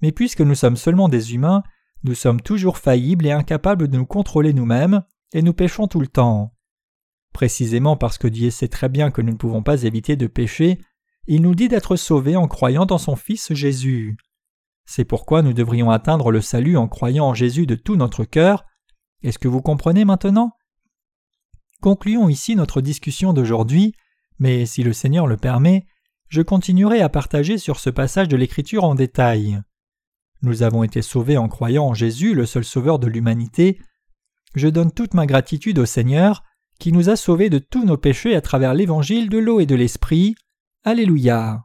[0.00, 1.64] mais puisque nous sommes seulement des humains,
[2.04, 6.06] nous sommes toujours faillibles et incapables de nous contrôler nous-mêmes, et nous péchons tout le
[6.06, 6.53] temps.
[7.34, 10.78] Précisément parce que Dieu sait très bien que nous ne pouvons pas éviter de pécher,
[11.26, 14.16] il nous dit d'être sauvés en croyant dans son Fils Jésus.
[14.86, 18.64] C'est pourquoi nous devrions atteindre le salut en croyant en Jésus de tout notre cœur,
[19.22, 20.52] est-ce que vous comprenez maintenant?
[21.80, 23.94] Concluons ici notre discussion d'aujourd'hui,
[24.38, 25.86] mais si le Seigneur le permet,
[26.28, 29.60] je continuerai à partager sur ce passage de l'Écriture en détail.
[30.42, 33.80] Nous avons été sauvés en croyant en Jésus, le seul sauveur de l'humanité.
[34.54, 36.44] Je donne toute ma gratitude au Seigneur,
[36.78, 39.74] qui nous a sauvés de tous nos péchés à travers l'évangile de l'eau et de
[39.74, 40.34] l'esprit.
[40.84, 41.64] Alléluia.